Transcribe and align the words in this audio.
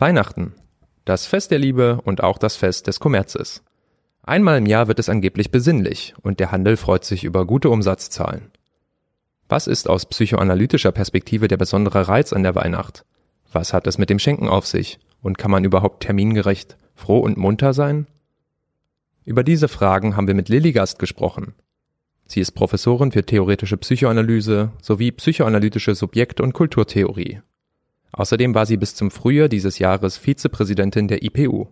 Weihnachten. 0.00 0.54
Das 1.04 1.26
Fest 1.26 1.50
der 1.50 1.58
Liebe 1.58 2.00
und 2.02 2.22
auch 2.22 2.38
das 2.38 2.56
Fest 2.56 2.86
des 2.86 3.00
Kommerzes. 3.00 3.62
Einmal 4.22 4.56
im 4.56 4.64
Jahr 4.64 4.88
wird 4.88 4.98
es 4.98 5.10
angeblich 5.10 5.50
besinnlich 5.50 6.14
und 6.22 6.40
der 6.40 6.52
Handel 6.52 6.78
freut 6.78 7.04
sich 7.04 7.22
über 7.22 7.44
gute 7.44 7.68
Umsatzzahlen. 7.68 8.50
Was 9.46 9.66
ist 9.66 9.90
aus 9.90 10.06
psychoanalytischer 10.06 10.90
Perspektive 10.90 11.48
der 11.48 11.58
besondere 11.58 12.08
Reiz 12.08 12.32
an 12.32 12.44
der 12.44 12.54
Weihnacht? 12.54 13.04
Was 13.52 13.74
hat 13.74 13.86
es 13.86 13.98
mit 13.98 14.08
dem 14.08 14.18
Schenken 14.18 14.48
auf 14.48 14.66
sich? 14.66 15.00
Und 15.20 15.36
kann 15.36 15.50
man 15.50 15.64
überhaupt 15.64 16.02
termingerecht 16.02 16.78
froh 16.94 17.18
und 17.18 17.36
munter 17.36 17.74
sein? 17.74 18.06
Über 19.26 19.44
diese 19.44 19.68
Fragen 19.68 20.16
haben 20.16 20.28
wir 20.28 20.34
mit 20.34 20.48
Lilly 20.48 20.72
Gast 20.72 20.98
gesprochen. 20.98 21.52
Sie 22.26 22.40
ist 22.40 22.52
Professorin 22.52 23.12
für 23.12 23.26
theoretische 23.26 23.76
Psychoanalyse 23.76 24.72
sowie 24.80 25.12
psychoanalytische 25.12 25.94
Subjekt- 25.94 26.40
und 26.40 26.54
Kulturtheorie. 26.54 27.42
Außerdem 28.12 28.54
war 28.54 28.66
sie 28.66 28.76
bis 28.76 28.94
zum 28.94 29.10
Frühjahr 29.10 29.48
dieses 29.48 29.78
Jahres 29.78 30.16
Vizepräsidentin 30.16 31.08
der 31.08 31.22
IPU. 31.22 31.66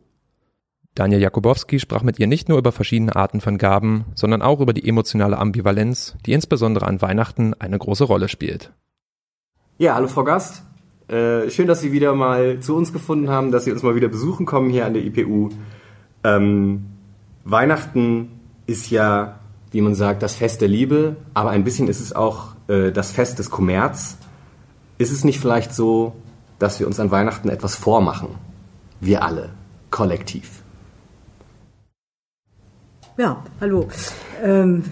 Daniel 0.94 1.20
Jakubowski 1.20 1.78
sprach 1.78 2.02
mit 2.02 2.18
ihr 2.18 2.26
nicht 2.26 2.48
nur 2.48 2.58
über 2.58 2.72
verschiedene 2.72 3.14
Arten 3.14 3.40
von 3.40 3.56
Gaben, 3.56 4.06
sondern 4.14 4.42
auch 4.42 4.60
über 4.60 4.72
die 4.72 4.88
emotionale 4.88 5.38
Ambivalenz, 5.38 6.16
die 6.26 6.32
insbesondere 6.32 6.86
an 6.86 7.00
Weihnachten 7.00 7.54
eine 7.54 7.78
große 7.78 8.04
Rolle 8.04 8.28
spielt. 8.28 8.72
Ja, 9.78 9.94
hallo 9.94 10.08
Frau 10.08 10.24
Gast. 10.24 10.64
Äh, 11.06 11.50
schön, 11.50 11.68
dass 11.68 11.80
Sie 11.80 11.92
wieder 11.92 12.14
mal 12.14 12.60
zu 12.60 12.74
uns 12.76 12.92
gefunden 12.92 13.30
haben, 13.30 13.52
dass 13.52 13.64
Sie 13.64 13.72
uns 13.72 13.82
mal 13.82 13.94
wieder 13.94 14.08
besuchen 14.08 14.44
kommen 14.44 14.70
hier 14.70 14.86
an 14.86 14.94
der 14.94 15.04
IPU. 15.04 15.50
Ähm, 16.24 16.86
Weihnachten 17.44 18.40
ist 18.66 18.90
ja, 18.90 19.38
wie 19.70 19.80
man 19.80 19.94
sagt, 19.94 20.22
das 20.22 20.34
Fest 20.34 20.60
der 20.60 20.68
Liebe, 20.68 21.16
aber 21.32 21.50
ein 21.50 21.64
bisschen 21.64 21.88
ist 21.88 22.00
es 22.00 22.12
auch 22.12 22.56
äh, 22.66 22.90
das 22.90 23.12
Fest 23.12 23.38
des 23.38 23.50
Kommerz. 23.50 24.18
Ist 24.98 25.12
es 25.12 25.22
nicht 25.22 25.38
vielleicht 25.38 25.72
so, 25.72 26.16
dass 26.58 26.80
wir 26.80 26.86
uns 26.86 26.98
an 27.00 27.10
Weihnachten 27.10 27.48
etwas 27.48 27.74
vormachen. 27.74 28.30
Wir 29.00 29.22
alle, 29.22 29.50
kollektiv. 29.90 30.62
Ja, 33.16 33.42
hallo. 33.60 33.88
Ähm, 34.42 34.84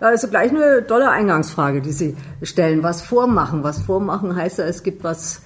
also 0.00 0.28
gleich 0.28 0.50
eine 0.50 0.86
tolle 0.86 1.10
Eingangsfrage, 1.10 1.80
die 1.80 1.92
Sie 1.92 2.16
stellen. 2.42 2.82
Was 2.82 3.02
vormachen? 3.02 3.62
Was 3.62 3.80
vormachen 3.80 4.36
heißt 4.36 4.58
ja, 4.58 4.66
es 4.66 4.82
gibt 4.82 5.02
was, 5.02 5.42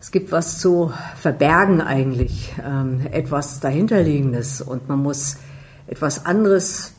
es 0.00 0.10
gibt 0.10 0.32
was 0.32 0.58
zu 0.58 0.92
verbergen 1.16 1.82
eigentlich, 1.82 2.54
ähm, 2.64 3.06
etwas 3.12 3.60
dahinterliegendes 3.60 4.62
und 4.62 4.88
man 4.88 5.00
muss 5.00 5.36
etwas 5.86 6.24
anderes, 6.24 6.94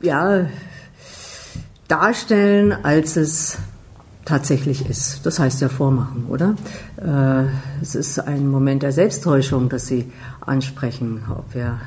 ja, 0.00 0.46
darstellen, 1.88 2.72
als 2.72 3.16
es 3.16 3.58
tatsächlich 4.26 4.90
ist. 4.90 5.24
Das 5.24 5.38
heißt 5.38 5.62
ja 5.62 5.68
vormachen, 5.68 6.26
oder? 6.28 6.56
Äh, 6.96 7.46
es 7.80 7.94
ist 7.94 8.18
ein 8.18 8.48
Moment 8.48 8.82
der 8.82 8.92
Selbsttäuschung, 8.92 9.68
das 9.68 9.86
Sie 9.86 10.12
ansprechen. 10.40 11.22
Ob 11.30 11.54
wir, 11.54 11.78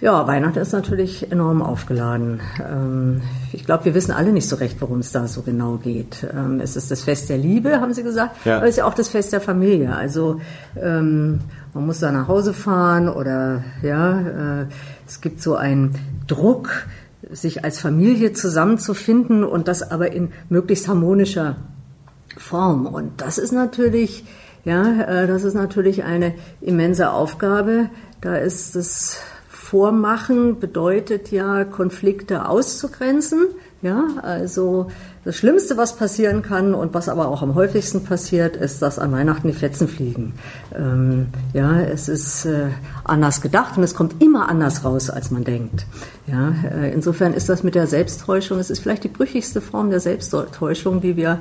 ja, 0.00 0.26
Weihnachten 0.26 0.58
ist 0.58 0.72
natürlich 0.72 1.30
enorm 1.30 1.62
aufgeladen. 1.62 2.40
Ähm, 2.58 3.20
ich 3.52 3.66
glaube, 3.66 3.84
wir 3.84 3.94
wissen 3.94 4.12
alle 4.12 4.32
nicht 4.32 4.48
so 4.48 4.56
recht, 4.56 4.80
worum 4.80 5.00
es 5.00 5.12
da 5.12 5.28
so 5.28 5.42
genau 5.42 5.76
geht. 5.76 6.26
Ähm, 6.34 6.58
es 6.60 6.74
ist 6.74 6.90
das 6.90 7.02
Fest 7.02 7.28
der 7.28 7.36
Liebe, 7.36 7.80
haben 7.80 7.92
Sie 7.92 8.02
gesagt, 8.02 8.46
ja. 8.46 8.56
aber 8.56 8.64
es 8.64 8.70
ist 8.70 8.76
ja 8.78 8.86
auch 8.86 8.94
das 8.94 9.08
Fest 9.10 9.34
der 9.34 9.42
Familie. 9.42 9.94
Also 9.94 10.40
ähm, 10.80 11.40
man 11.74 11.84
muss 11.84 12.00
da 12.00 12.10
nach 12.10 12.28
Hause 12.28 12.54
fahren 12.54 13.10
oder 13.10 13.62
ja, 13.82 14.62
äh, 14.62 14.66
es 15.06 15.20
gibt 15.20 15.42
so 15.42 15.54
einen 15.54 15.94
Druck, 16.26 16.86
sich 17.30 17.64
als 17.64 17.78
Familie 17.78 18.32
zusammenzufinden 18.32 19.44
und 19.44 19.68
das 19.68 19.90
aber 19.90 20.12
in 20.12 20.32
möglichst 20.48 20.88
harmonischer 20.88 21.56
Form. 22.36 22.86
Und 22.86 23.20
das 23.20 23.38
ist 23.38 23.52
natürlich, 23.52 24.24
ja, 24.64 25.02
äh, 25.02 25.26
das 25.26 25.44
ist 25.44 25.54
natürlich 25.54 26.04
eine 26.04 26.34
immense 26.60 27.10
Aufgabe. 27.10 27.90
Da 28.20 28.36
ist 28.36 28.76
das 28.76 29.18
Vormachen 29.48 30.60
bedeutet 30.60 31.32
ja, 31.32 31.64
Konflikte 31.64 32.48
auszugrenzen. 32.48 33.46
Ja, 33.82 34.04
also 34.22 34.86
das 35.24 35.36
Schlimmste, 35.36 35.76
was 35.76 35.96
passieren 35.96 36.42
kann 36.42 36.74
und 36.74 36.94
was 36.94 37.08
aber 37.08 37.28
auch 37.28 37.42
am 37.42 37.54
häufigsten 37.54 38.04
passiert, 38.04 38.56
ist, 38.56 38.82
dass 38.82 38.98
an 38.98 39.10
Weihnachten 39.12 39.48
die 39.48 39.54
Fetzen 39.54 39.88
fliegen. 39.88 40.34
Ähm, 40.74 41.26
ja, 41.54 41.80
es 41.80 42.08
ist 42.08 42.44
äh, 42.44 42.68
anders 43.04 43.40
gedacht 43.40 43.76
und 43.76 43.82
es 43.82 43.94
kommt 43.94 44.22
immer 44.22 44.48
anders 44.48 44.84
raus, 44.84 45.10
als 45.10 45.30
man 45.30 45.44
denkt. 45.44 45.86
Ja, 46.26 46.54
äh, 46.70 46.92
insofern 46.92 47.34
ist 47.34 47.48
das 47.48 47.62
mit 47.62 47.74
der 47.74 47.86
Selbsttäuschung, 47.86 48.58
es 48.58 48.70
ist 48.70 48.80
vielleicht 48.80 49.04
die 49.04 49.08
brüchigste 49.08 49.60
Form 49.60 49.90
der 49.90 50.00
Selbsttäuschung, 50.00 51.00
die 51.00 51.16
wir 51.16 51.40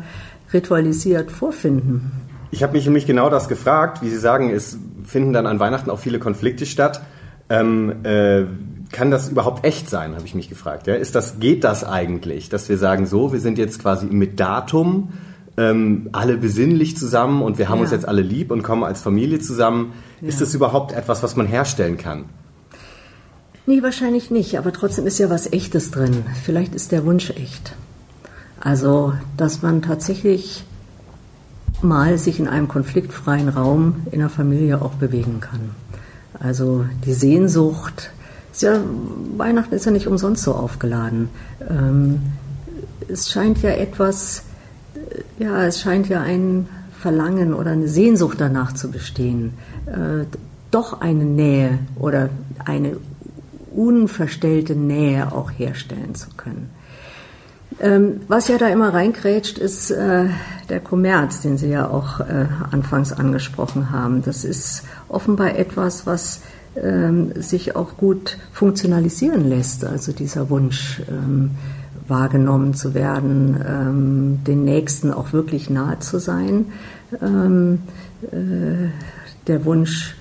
ritualisiert 0.54 1.32
vorfinden. 1.32 2.12
Ich 2.52 2.62
habe 2.62 2.74
mich 2.74 2.86
nämlich 2.86 3.06
genau 3.06 3.30
das 3.30 3.48
gefragt. 3.48 4.02
Wie 4.02 4.10
Sie 4.10 4.18
sagen, 4.18 4.52
es 4.52 4.78
finden 5.04 5.34
dann 5.34 5.48
an 5.48 5.60
Weihnachten 5.60 5.90
auch 5.90 6.00
viele 6.00 6.20
Konflikte 6.20 6.66
statt. 6.66 7.02
Ähm, 7.50 8.04
äh, 8.04 8.46
kann 8.92 9.12
das 9.12 9.30
überhaupt 9.30 9.66
echt 9.66 9.90
sein, 9.90 10.14
habe 10.14 10.26
ich 10.26 10.36
mich 10.36 10.50
gefragt. 10.50 10.88
Ja? 10.88 10.96
Ist 10.96 11.16
das, 11.16 11.40
geht 11.40 11.64
das 11.64 11.84
eigentlich, 11.84 12.50
dass 12.50 12.70
wir 12.70 12.78
sagen, 12.78 13.06
so, 13.06 13.34
wir 13.34 13.40
sind 13.40 13.58
jetzt 13.58 13.80
quasi 13.80 14.06
mit 14.06 14.40
Datum 14.40 15.14
ähm, 15.58 16.10
alle 16.12 16.38
besinnlich 16.38 16.96
zusammen 16.98 17.42
und 17.42 17.58
wir 17.58 17.70
haben 17.70 17.78
ja. 17.78 17.84
uns 17.84 17.92
jetzt 17.92 18.08
alle 18.08 18.22
lieb 18.22 18.52
und 18.52 18.64
kommen 18.64 18.84
als 18.84 19.02
Familie 19.02 19.40
zusammen. 19.40 19.94
Ja. 20.22 20.30
Ist 20.30 20.42
das 20.42 20.54
überhaupt 20.54 20.94
etwas, 20.94 21.24
was 21.24 21.36
man 21.36 21.48
herstellen 21.48 21.98
kann? 21.98 22.26
Nee, 23.66 23.82
wahrscheinlich 23.82 24.30
nicht, 24.30 24.58
aber 24.58 24.74
trotzdem 24.74 25.08
ist 25.08 25.20
ja 25.20 25.30
was 25.30 25.52
Echtes 25.52 25.92
drin. 25.92 26.26
Vielleicht 26.44 26.76
ist 26.76 26.92
der 26.92 27.06
Wunsch 27.06 27.30
echt. 27.32 27.76
Also, 28.64 29.14
dass 29.36 29.62
man 29.62 29.82
tatsächlich 29.82 30.64
mal 31.82 32.18
sich 32.18 32.40
in 32.40 32.48
einem 32.48 32.70
konfliktfreien 32.70 33.50
Raum 33.50 34.08
in 34.10 34.20
der 34.20 34.30
Familie 34.30 34.82
auch 34.82 34.94
bewegen 34.94 35.42
kann. 35.42 35.72
Also 36.40 36.86
die 37.06 37.12
Sehnsucht, 37.12 38.12
ist 38.54 38.62
ja, 38.62 38.80
Weihnachten 39.36 39.76
ist 39.76 39.86
ja 39.86 39.92
nicht 39.92 40.08
umsonst 40.08 40.44
so 40.44 40.54
aufgeladen. 40.54 41.28
Ähm, 41.70 42.22
es 43.10 43.30
scheint 43.30 43.62
ja 43.62 43.72
etwas, 43.72 44.44
ja, 45.40 45.66
es 45.66 45.82
scheint 45.82 46.08
ja 46.08 46.22
ein 46.22 46.70
Verlangen 46.98 47.54
oder 47.54 47.72
eine 47.72 47.90
Sehnsucht 47.90 48.40
danach 48.40 48.74
zu 48.76 48.92
bestehen, 48.92 49.56
äh, 49.88 50.26
doch 50.72 51.02
eine 51.02 51.26
Nähe 51.26 51.80
oder 51.98 52.30
eine 52.64 52.96
unverstellte 53.76 54.74
Nähe 54.74 55.34
auch 55.34 55.52
herstellen 55.52 56.16
zu 56.16 56.30
können. 56.38 56.70
Ähm, 57.84 58.22
was 58.30 58.48
ja 58.48 58.58
da 58.58 58.70
immer 58.70 58.94
reinkrätscht, 58.94 59.58
ist 59.58 59.92
äh, 59.92 60.30
der 60.70 60.80
Kommerz, 60.80 61.42
den 61.42 61.58
Sie 61.58 61.68
ja 61.68 61.90
auch 61.90 62.22
äh, 62.22 62.46
anfangs 62.72 63.12
angesprochen 63.12 63.92
haben. 63.92 64.22
Das 64.24 64.46
ist 64.46 64.84
offenbar 65.10 65.58
etwas, 65.58 66.08
was 66.08 66.44
ähm, 66.82 67.34
sich 67.36 67.76
auch 67.76 67.98
gut 67.98 68.38
funktionalisieren 68.54 69.50
lässt. 69.50 69.84
Also 69.84 70.14
dieser 70.14 70.50
Wunsch, 70.50 71.02
ähm, 71.10 71.52
wahrgenommen 72.08 72.74
zu 72.74 72.94
werden, 72.94 73.62
ähm, 73.68 74.44
den 74.46 74.64
Nächsten 74.64 75.12
auch 75.12 75.34
wirklich 75.34 75.70
nahe 75.70 76.00
zu 76.00 76.20
sein. 76.20 76.68
Ähm, 77.22 77.80
äh, 78.32 78.90
der 79.48 79.66
Wunsch, 79.66 80.16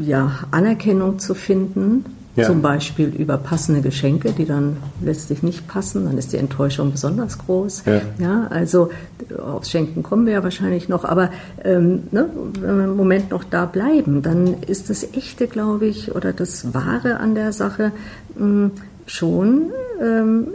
ja, 0.00 0.30
Anerkennung 0.52 1.18
zu 1.18 1.34
finden 1.34 2.04
ja. 2.36 2.46
Zum 2.46 2.62
Beispiel 2.62 3.08
über 3.10 3.36
passende 3.36 3.80
Geschenke, 3.80 4.32
die 4.32 4.44
dann 4.44 4.78
letztlich 5.00 5.44
nicht 5.44 5.68
passen, 5.68 6.06
dann 6.06 6.18
ist 6.18 6.32
die 6.32 6.36
Enttäuschung 6.36 6.90
besonders 6.90 7.38
groß. 7.38 7.84
Ja, 7.86 8.00
ja 8.18 8.46
also 8.50 8.90
aufs 9.38 9.70
Schenken 9.70 10.02
kommen 10.02 10.26
wir 10.26 10.32
ja 10.32 10.42
wahrscheinlich 10.42 10.88
noch, 10.88 11.04
aber 11.04 11.30
ähm, 11.62 12.04
ne, 12.10 12.28
wenn 12.60 12.76
wir 12.78 12.84
im 12.86 12.96
Moment 12.96 13.30
noch 13.30 13.44
da 13.44 13.66
bleiben, 13.66 14.22
dann 14.22 14.62
ist 14.66 14.90
das 14.90 15.04
Echte, 15.14 15.46
glaube 15.46 15.86
ich, 15.86 16.14
oder 16.14 16.32
das 16.32 16.74
Wahre 16.74 17.18
an 17.18 17.36
der 17.36 17.52
Sache 17.52 17.92
mh, 18.36 18.40
hm, 18.40 18.70
schon 19.06 19.70
ähm, 20.02 20.48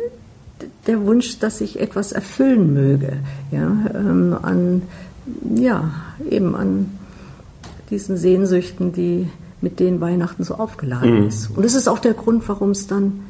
der 0.85 1.05
Wunsch, 1.05 1.39
dass 1.39 1.61
ich 1.61 1.79
etwas 1.79 2.11
erfüllen 2.11 2.73
möge, 2.73 3.13
ja, 3.51 3.71
ähm, 3.93 4.35
an, 4.41 4.81
ja, 5.55 5.91
eben 6.29 6.55
an 6.55 6.91
diesen 7.89 8.17
Sehnsüchten, 8.17 8.91
die 8.91 9.29
mit 9.61 9.79
denen 9.79 10.01
Weihnachten 10.01 10.43
so 10.43 10.55
aufgeladen 10.55 11.21
mhm. 11.21 11.27
ist. 11.27 11.49
Und 11.55 11.63
das 11.63 11.75
ist 11.75 11.87
auch 11.87 11.99
der 11.99 12.13
Grund, 12.13 12.47
warum 12.47 12.71
es 12.71 12.87
dann 12.87 13.21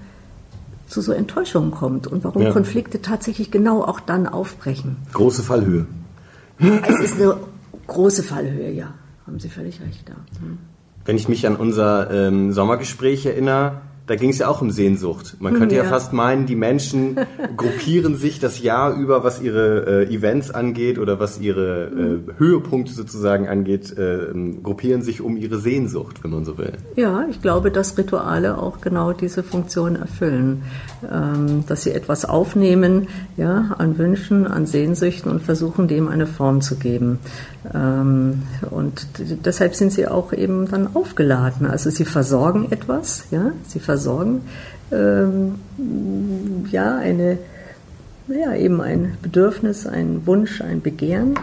zu 0.87 1.01
so 1.01 1.11
Enttäuschungen 1.11 1.71
kommt 1.71 2.07
und 2.07 2.23
warum 2.23 2.41
ja. 2.41 2.51
Konflikte 2.51 3.01
tatsächlich 3.01 3.51
genau 3.51 3.83
auch 3.83 3.99
dann 3.99 4.27
aufbrechen. 4.27 4.97
Große 5.13 5.43
Fallhöhe. 5.43 5.85
Es 6.59 6.99
ist 6.99 7.21
eine 7.21 7.37
große 7.87 8.23
Fallhöhe, 8.23 8.71
ja. 8.71 8.93
Haben 9.25 9.39
Sie 9.39 9.49
völlig 9.49 9.79
recht 9.81 10.09
da. 10.09 10.13
Mhm. 10.41 10.57
Wenn 11.05 11.15
ich 11.15 11.29
mich 11.29 11.47
an 11.47 11.55
unser 11.55 12.11
ähm, 12.11 12.51
Sommergespräch 12.53 13.25
erinnere, 13.25 13.81
da 14.09 14.15
ging 14.15 14.31
es 14.31 14.39
ja 14.39 14.47
auch 14.47 14.59
um 14.63 14.71
Sehnsucht. 14.71 15.37
Man 15.39 15.53
könnte 15.53 15.75
ja. 15.75 15.83
ja. 15.83 15.89
fast 15.89 16.13
meinen, 16.13 16.47
die 16.47 16.55
Menschen 16.55 17.15
gruppieren 17.57 18.15
sich 18.15 18.39
das 18.39 18.59
Jahr 18.59 18.95
über, 18.95 19.23
was 19.23 19.39
ihre 19.39 20.05
äh, 20.07 20.11
Events 20.11 20.49
angeht 20.49 20.97
oder 20.97 21.19
was 21.19 21.39
ihre 21.39 21.85
äh, 21.85 22.39
Höhepunkte 22.39 22.91
sozusagen 22.91 23.47
angeht, 23.47 23.95
äh, 23.95 24.33
gruppieren 24.63 25.03
sich 25.03 25.21
um 25.21 25.37
ihre 25.37 25.59
Sehnsucht, 25.59 26.23
wenn 26.23 26.31
man 26.31 26.43
so 26.43 26.57
will. 26.57 26.73
Ja, 26.95 27.27
ich 27.29 27.39
glaube, 27.39 27.69
dass 27.69 27.99
Rituale 27.99 28.57
auch 28.57 28.81
genau 28.81 29.13
diese 29.13 29.43
Funktion 29.43 29.95
erfüllen, 29.95 30.63
ähm, 31.03 31.65
dass 31.67 31.83
sie 31.83 31.91
etwas 31.91 32.25
aufnehmen, 32.25 33.09
ja, 33.37 33.75
an 33.77 33.99
Wünschen, 33.99 34.47
an 34.47 34.65
Sehnsüchten 34.65 35.29
und 35.29 35.43
versuchen, 35.43 35.87
dem 35.87 36.07
eine 36.07 36.25
Form 36.25 36.61
zu 36.61 36.77
geben. 36.77 37.19
Ähm, 37.73 38.43
und 38.69 39.07
deshalb 39.45 39.75
sind 39.75 39.91
sie 39.91 40.07
auch 40.07 40.33
eben 40.33 40.69
dann 40.69 40.95
aufgeladen. 40.95 41.67
Also 41.67 41.89
sie 41.89 42.05
versorgen 42.05 42.71
etwas, 42.71 43.25
ja, 43.31 43.51
sie 43.67 43.79
versorgen 43.79 44.41
ähm, 44.91 45.55
ja 46.71 46.97
eine 46.97 47.37
naja, 48.29 48.55
eben 48.55 48.79
ein 48.79 49.17
Bedürfnis, 49.23 49.87
ein 49.87 50.27
Wunsch, 50.27 50.61
ein 50.61 50.81
Begehren. 50.81 51.33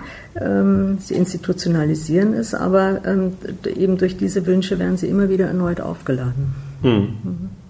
Ähm, 0.40 0.98
sie 1.00 1.14
institutionalisieren 1.14 2.32
es, 2.32 2.54
aber 2.54 3.00
ähm, 3.04 3.32
eben 3.64 3.98
durch 3.98 4.16
diese 4.16 4.46
Wünsche 4.46 4.78
werden 4.78 4.96
sie 4.96 5.08
immer 5.08 5.28
wieder 5.28 5.46
erneut 5.46 5.80
aufgeladen. 5.80 6.54
Hm. 6.82 6.92
Mhm. 7.24 7.65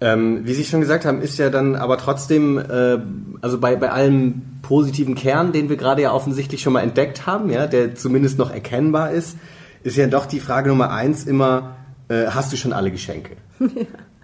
Ähm, 0.00 0.40
wie 0.44 0.52
Sie 0.52 0.64
schon 0.64 0.80
gesagt 0.80 1.06
haben, 1.06 1.22
ist 1.22 1.38
ja 1.38 1.48
dann 1.48 1.74
aber 1.74 1.96
trotzdem, 1.96 2.58
äh, 2.58 2.98
also 3.40 3.58
bei, 3.58 3.76
bei 3.76 3.90
allem 3.90 4.42
positiven 4.60 5.14
Kern, 5.14 5.52
den 5.52 5.70
wir 5.70 5.76
gerade 5.76 6.02
ja 6.02 6.12
offensichtlich 6.12 6.60
schon 6.60 6.74
mal 6.74 6.80
entdeckt 6.80 7.26
haben, 7.26 7.48
ja, 7.50 7.66
der 7.66 7.94
zumindest 7.94 8.38
noch 8.38 8.50
erkennbar 8.50 9.12
ist, 9.12 9.36
ist 9.82 9.96
ja 9.96 10.06
doch 10.06 10.26
die 10.26 10.40
Frage 10.40 10.68
Nummer 10.68 10.90
eins 10.90 11.24
immer, 11.24 11.76
äh, 12.08 12.26
hast 12.26 12.52
du 12.52 12.56
schon 12.56 12.72
alle 12.72 12.90
Geschenke? 12.90 13.36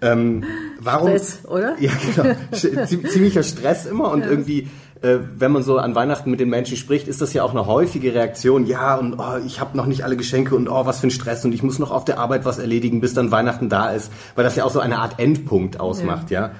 Ja. 0.01 0.11
Ähm, 0.11 0.43
warum? 0.79 1.11
Stress, 1.11 1.45
oder? 1.45 1.77
Ja, 1.79 1.91
genau. 2.13 2.35
Ziemlicher 2.85 3.41
Stress 3.41 3.85
immer 3.85 4.11
und 4.11 4.19
ja. 4.19 4.27
irgendwie 4.27 4.67
äh, 5.03 5.19
wenn 5.37 5.51
man 5.51 5.63
so 5.63 5.77
an 5.77 5.95
Weihnachten 5.95 6.31
mit 6.31 6.39
den 6.39 6.49
Menschen 6.49 6.77
spricht, 6.77 7.07
ist 7.07 7.21
das 7.21 7.33
ja 7.33 7.43
auch 7.43 7.51
eine 7.51 7.67
häufige 7.67 8.13
Reaktion. 8.13 8.65
Ja, 8.65 8.95
und 8.95 9.19
oh, 9.19 9.37
ich 9.45 9.59
habe 9.59 9.75
noch 9.75 9.85
nicht 9.85 10.03
alle 10.03 10.15
Geschenke 10.15 10.55
und 10.55 10.69
oh, 10.69 10.85
was 10.85 11.01
für 11.01 11.07
ein 11.07 11.11
Stress 11.11 11.43
und 11.43 11.53
ich 11.53 11.61
muss 11.61 11.77
noch 11.77 11.91
auf 11.91 12.05
der 12.05 12.19
Arbeit 12.19 12.45
was 12.45 12.57
erledigen, 12.57 13.01
bis 13.01 13.13
dann 13.13 13.29
Weihnachten 13.29 13.67
da 13.67 13.91
ist, 13.91 14.11
weil 14.35 14.45
das 14.45 14.55
ja 14.55 14.63
auch 14.63 14.71
so 14.71 14.79
eine 14.79 14.99
Art 14.99 15.19
Endpunkt 15.19 15.79
ausmacht, 15.79 16.31
ja. 16.31 16.41
ja? 16.41 16.51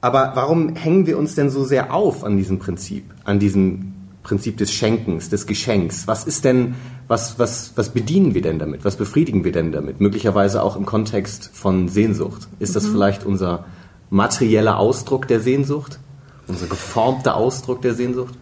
Aber 0.00 0.32
warum 0.34 0.74
hängen 0.74 1.06
wir 1.06 1.16
uns 1.16 1.36
denn 1.36 1.48
so 1.48 1.62
sehr 1.62 1.94
auf 1.94 2.24
an 2.24 2.36
diesem 2.36 2.58
Prinzip, 2.58 3.04
an 3.22 3.38
diesem 3.38 3.94
Prinzip 4.24 4.56
des 4.56 4.72
Schenkens, 4.72 5.30
des 5.30 5.46
Geschenks? 5.46 6.08
Was 6.08 6.24
ist 6.24 6.44
denn, 6.44 6.74
was, 7.06 7.38
was, 7.38 7.74
was 7.76 7.90
bedienen 7.90 8.34
wir 8.34 8.42
denn 8.42 8.58
damit? 8.58 8.84
Was 8.84 8.96
befriedigen 8.96 9.44
wir 9.44 9.52
denn 9.52 9.70
damit? 9.70 10.00
Möglicherweise 10.00 10.64
auch 10.64 10.74
im 10.74 10.86
Kontext 10.86 11.50
von 11.52 11.86
Sehnsucht. 11.86 12.48
Ist 12.58 12.74
das 12.74 12.88
mhm. 12.88 12.92
vielleicht 12.92 13.24
unser 13.24 13.64
materieller 14.10 14.76
Ausdruck 14.76 15.28
der 15.28 15.38
Sehnsucht? 15.38 16.00
Unser 16.48 16.66
geformter 16.66 17.36
Ausdruck 17.36 17.82
der 17.82 17.94
Sehnsucht? 17.94 18.34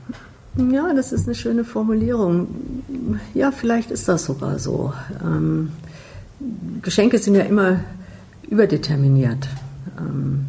Ja, 0.57 0.93
das 0.95 1.13
ist 1.13 1.27
eine 1.27 1.35
schöne 1.35 1.65
Formulierung. 1.65 2.49
Ja, 3.35 3.53
vielleicht 3.53 3.91
ist 3.91 4.09
das 4.09 4.25
sogar 4.25 4.59
so. 4.59 4.93
Ähm, 5.23 5.71
Geschenke 6.83 7.19
sind 7.19 7.35
ja 7.35 7.43
immer 7.43 7.81
überdeterminiert. 8.49 9.49
Ähm, 9.99 10.47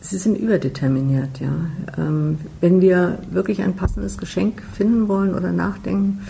sie 0.00 0.18
sind 0.18 0.36
überdeterminiert, 0.36 1.40
ja. 1.40 1.52
Ähm, 1.96 2.38
wenn 2.60 2.80
wir 2.80 3.18
wirklich 3.30 3.62
ein 3.62 3.74
passendes 3.74 4.18
Geschenk 4.18 4.62
finden 4.74 5.08
wollen 5.08 5.34
oder 5.34 5.52
nachdenken, 5.52 6.20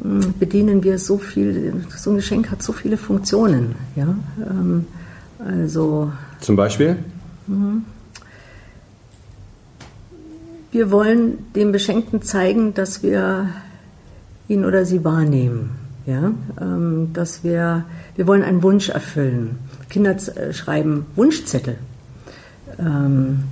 hm, 0.00 0.34
bedienen 0.38 0.84
wir 0.84 0.98
so 0.98 1.18
viel, 1.18 1.84
so 1.96 2.10
ein 2.10 2.16
Geschenk 2.16 2.50
hat 2.50 2.62
so 2.62 2.72
viele 2.72 2.96
Funktionen, 2.96 3.74
ja. 3.96 4.14
Ähm, 4.48 4.86
also 5.38 6.12
zum 6.40 6.56
Beispiel? 6.56 6.96
Wir 10.70 10.90
wollen 10.90 11.52
dem 11.54 11.72
Beschenkten 11.72 12.22
zeigen, 12.22 12.74
dass 12.74 13.02
wir 13.02 13.48
ihn 14.48 14.64
oder 14.64 14.84
sie 14.84 15.04
wahrnehmen. 15.04 15.70
Ja? 16.06 16.32
Ähm, 16.60 17.10
dass 17.12 17.44
wir, 17.44 17.84
wir 18.14 18.26
wollen 18.26 18.42
einen 18.42 18.62
Wunsch 18.62 18.88
erfüllen. 18.88 19.58
Kinder 19.88 20.12
äh, 20.12 20.52
schreiben 20.52 21.06
Wunschzettel. 21.16 21.76
Ähm, 22.78 23.44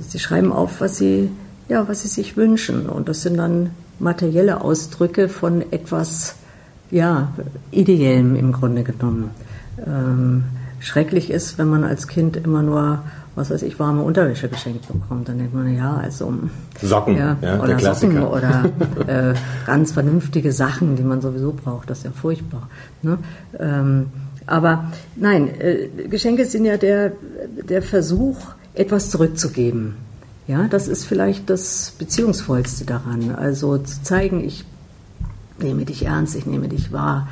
sie 0.00 0.18
schreiben 0.18 0.52
auf, 0.52 0.80
was 0.80 0.98
sie, 0.98 1.30
ja, 1.68 1.88
was 1.88 2.02
sie 2.02 2.08
sich 2.08 2.36
wünschen. 2.36 2.88
Und 2.88 3.08
das 3.08 3.22
sind 3.22 3.36
dann 3.36 3.70
materielle 3.98 4.60
Ausdrücke 4.60 5.28
von 5.28 5.64
etwas 5.72 6.36
ja, 6.90 7.32
Ideellem 7.70 8.36
im 8.36 8.52
Grunde 8.52 8.82
genommen. 8.82 9.30
Ähm, 9.86 10.44
schrecklich 10.80 11.30
ist, 11.30 11.58
wenn 11.58 11.68
man 11.68 11.84
als 11.84 12.08
Kind 12.08 12.36
immer 12.36 12.62
nur, 12.62 13.00
was 13.34 13.50
weiß 13.50 13.62
ich, 13.62 13.78
warme 13.78 14.02
Unterwäsche 14.02 14.48
geschenkt 14.48 14.88
bekommt. 14.88 15.28
Dann 15.28 15.38
denkt 15.38 15.54
man, 15.54 15.74
ja, 15.74 15.96
also. 15.96 16.32
Socken, 16.80 17.16
ja, 17.16 17.36
ja 17.40 17.60
oder 17.60 17.78
Socken 17.78 18.22
oder 18.22 18.64
äh, 19.06 19.34
ganz 19.66 19.92
vernünftige 19.92 20.52
Sachen, 20.52 20.96
die 20.96 21.02
man 21.02 21.20
sowieso 21.20 21.52
braucht. 21.52 21.90
Das 21.90 21.98
ist 21.98 22.04
ja 22.04 22.10
furchtbar. 22.10 22.68
Ne? 23.02 23.18
Ähm, 23.58 24.06
aber 24.46 24.90
nein, 25.16 25.48
äh, 25.60 25.88
Geschenke 26.08 26.46
sind 26.46 26.64
ja 26.64 26.76
der, 26.76 27.12
der 27.68 27.82
Versuch, 27.82 28.38
etwas 28.74 29.10
zurückzugeben. 29.10 29.94
Ja, 30.46 30.66
das 30.66 30.88
ist 30.88 31.04
vielleicht 31.04 31.50
das 31.50 31.92
Beziehungsvollste 31.98 32.86
daran. 32.86 33.34
Also 33.34 33.76
zu 33.76 34.02
zeigen, 34.02 34.42
ich 34.42 34.64
nehme 35.58 35.84
dich 35.84 36.06
ernst, 36.06 36.34
ich 36.36 36.46
nehme 36.46 36.68
dich 36.68 36.90
wahr. 36.92 37.28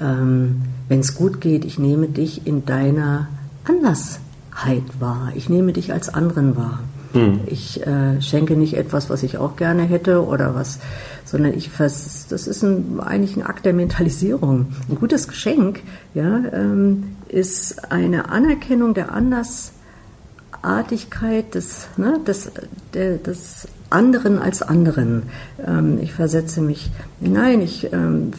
Ähm, 0.00 0.62
wenn 0.88 1.00
es 1.00 1.14
gut 1.14 1.40
geht, 1.40 1.64
ich 1.64 1.78
nehme 1.78 2.08
dich 2.08 2.46
in 2.46 2.64
deiner 2.64 3.28
Andersheit 3.64 4.84
wahr. 4.98 5.32
Ich 5.34 5.48
nehme 5.48 5.72
dich 5.72 5.92
als 5.92 6.08
anderen 6.08 6.56
wahr. 6.56 6.80
Hm. 7.12 7.40
Ich 7.46 7.86
äh, 7.86 8.20
schenke 8.20 8.56
nicht 8.56 8.74
etwas, 8.74 9.08
was 9.08 9.22
ich 9.22 9.38
auch 9.38 9.54
gerne 9.56 9.82
hätte 9.82 10.26
oder 10.26 10.54
was, 10.54 10.78
sondern 11.24 11.54
ich 11.54 11.70
vers 11.70 12.26
das 12.28 12.46
ist 12.46 12.62
ein, 12.62 13.00
eigentlich 13.00 13.34
ein 13.36 13.42
Akt 13.42 13.64
der 13.64 13.72
Mentalisierung. 13.72 14.66
Ein 14.88 14.96
gutes 14.96 15.26
Geschenk 15.28 15.80
ja, 16.14 16.42
ähm, 16.52 17.16
ist 17.28 17.90
eine 17.90 18.28
Anerkennung 18.28 18.92
der 18.94 19.12
Andersartigkeit 19.12 21.54
des, 21.54 21.88
ne, 21.96 22.20
des, 22.26 22.50
der, 22.92 23.16
des 23.16 23.66
anderen 23.90 24.38
als 24.38 24.62
anderen. 24.62 25.24
Ähm, 25.66 25.98
ich 26.02 26.12
versetze 26.12 26.60
mich 26.60 26.90
hinein, 27.20 27.62
ich 27.62 27.90
ähm, 27.92 28.32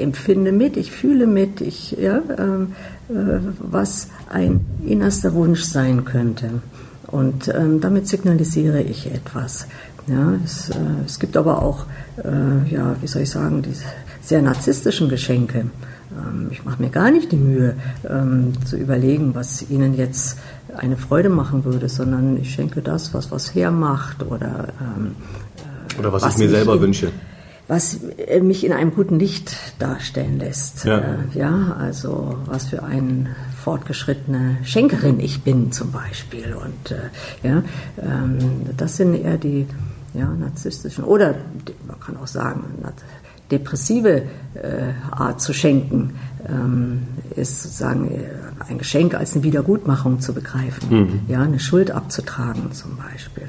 empfinde 0.00 0.52
mit, 0.52 0.76
ich 0.76 0.92
fühle 0.92 1.26
mit, 1.26 1.60
ich, 1.60 1.92
ja, 1.92 2.20
ähm, 2.38 2.72
äh, 3.08 3.38
was 3.58 4.08
ein 4.28 4.64
innerster 4.86 5.34
Wunsch 5.34 5.62
sein 5.62 6.04
könnte. 6.04 6.62
Und 7.06 7.48
ähm, 7.48 7.80
damit 7.80 8.06
signalisiere 8.08 8.82
ich 8.82 9.12
etwas. 9.12 9.66
Ja, 10.06 10.34
es, 10.44 10.70
äh, 10.70 10.74
es 11.06 11.18
gibt 11.18 11.36
aber 11.36 11.62
auch, 11.62 11.86
äh, 12.18 12.72
ja, 12.72 12.96
wie 13.00 13.06
soll 13.06 13.22
ich 13.22 13.30
sagen, 13.30 13.62
diese 13.62 13.84
sehr 14.22 14.42
narzisstischen 14.42 15.08
Geschenke. 15.08 15.66
Ähm, 16.12 16.48
ich 16.50 16.64
mache 16.64 16.80
mir 16.80 16.90
gar 16.90 17.10
nicht 17.10 17.32
die 17.32 17.36
Mühe 17.36 17.74
ähm, 18.08 18.52
zu 18.64 18.76
überlegen, 18.76 19.34
was 19.34 19.68
Ihnen 19.70 19.94
jetzt 19.96 20.38
eine 20.76 20.96
Freude 20.96 21.28
machen 21.28 21.64
würde, 21.64 21.88
sondern 21.88 22.36
ich 22.36 22.54
schenke 22.54 22.80
das, 22.80 23.12
was 23.12 23.32
was 23.32 23.54
hermacht 23.54 24.22
oder 24.22 24.68
ähm, 24.80 25.16
oder 25.98 26.12
was, 26.12 26.22
was 26.22 26.34
ich 26.34 26.38
mir 26.38 26.48
selber 26.48 26.80
wünsche 26.80 27.10
was 27.70 28.00
äh, 28.18 28.40
mich 28.40 28.66
in 28.66 28.72
einem 28.72 28.92
guten 28.92 29.18
Licht 29.20 29.56
darstellen 29.78 30.40
lässt. 30.40 30.84
Ja, 30.84 30.98
äh, 30.98 31.38
ja 31.38 31.76
also 31.78 32.36
was 32.46 32.66
für 32.66 32.82
eine 32.82 33.36
fortgeschrittene 33.62 34.58
Schenkerin 34.64 35.20
ich 35.20 35.42
bin 35.42 35.70
zum 35.70 35.92
Beispiel. 35.92 36.52
Und 36.54 36.90
äh, 36.90 37.48
ja, 37.48 37.62
ähm, 38.02 38.38
das 38.76 38.96
sind 38.96 39.14
eher 39.14 39.38
die 39.38 39.66
ja, 40.14 40.26
narzisstischen 40.26 41.04
oder 41.04 41.36
man 41.86 42.00
kann 42.00 42.16
auch 42.16 42.26
sagen 42.26 42.64
depressive 43.52 44.22
Art 45.10 45.40
zu 45.40 45.52
schenken 45.52 46.14
ähm, 46.48 47.02
ist 47.34 47.62
sozusagen 47.62 48.10
ein 48.68 48.78
Geschenk 48.78 49.14
als 49.14 49.34
eine 49.34 49.42
Wiedergutmachung 49.42 50.20
zu 50.20 50.32
begreifen, 50.32 50.88
mhm. 50.88 51.20
ja, 51.26 51.42
eine 51.42 51.58
Schuld 51.58 51.90
abzutragen 51.90 52.72
zum 52.72 52.96
Beispiel. 52.96 53.48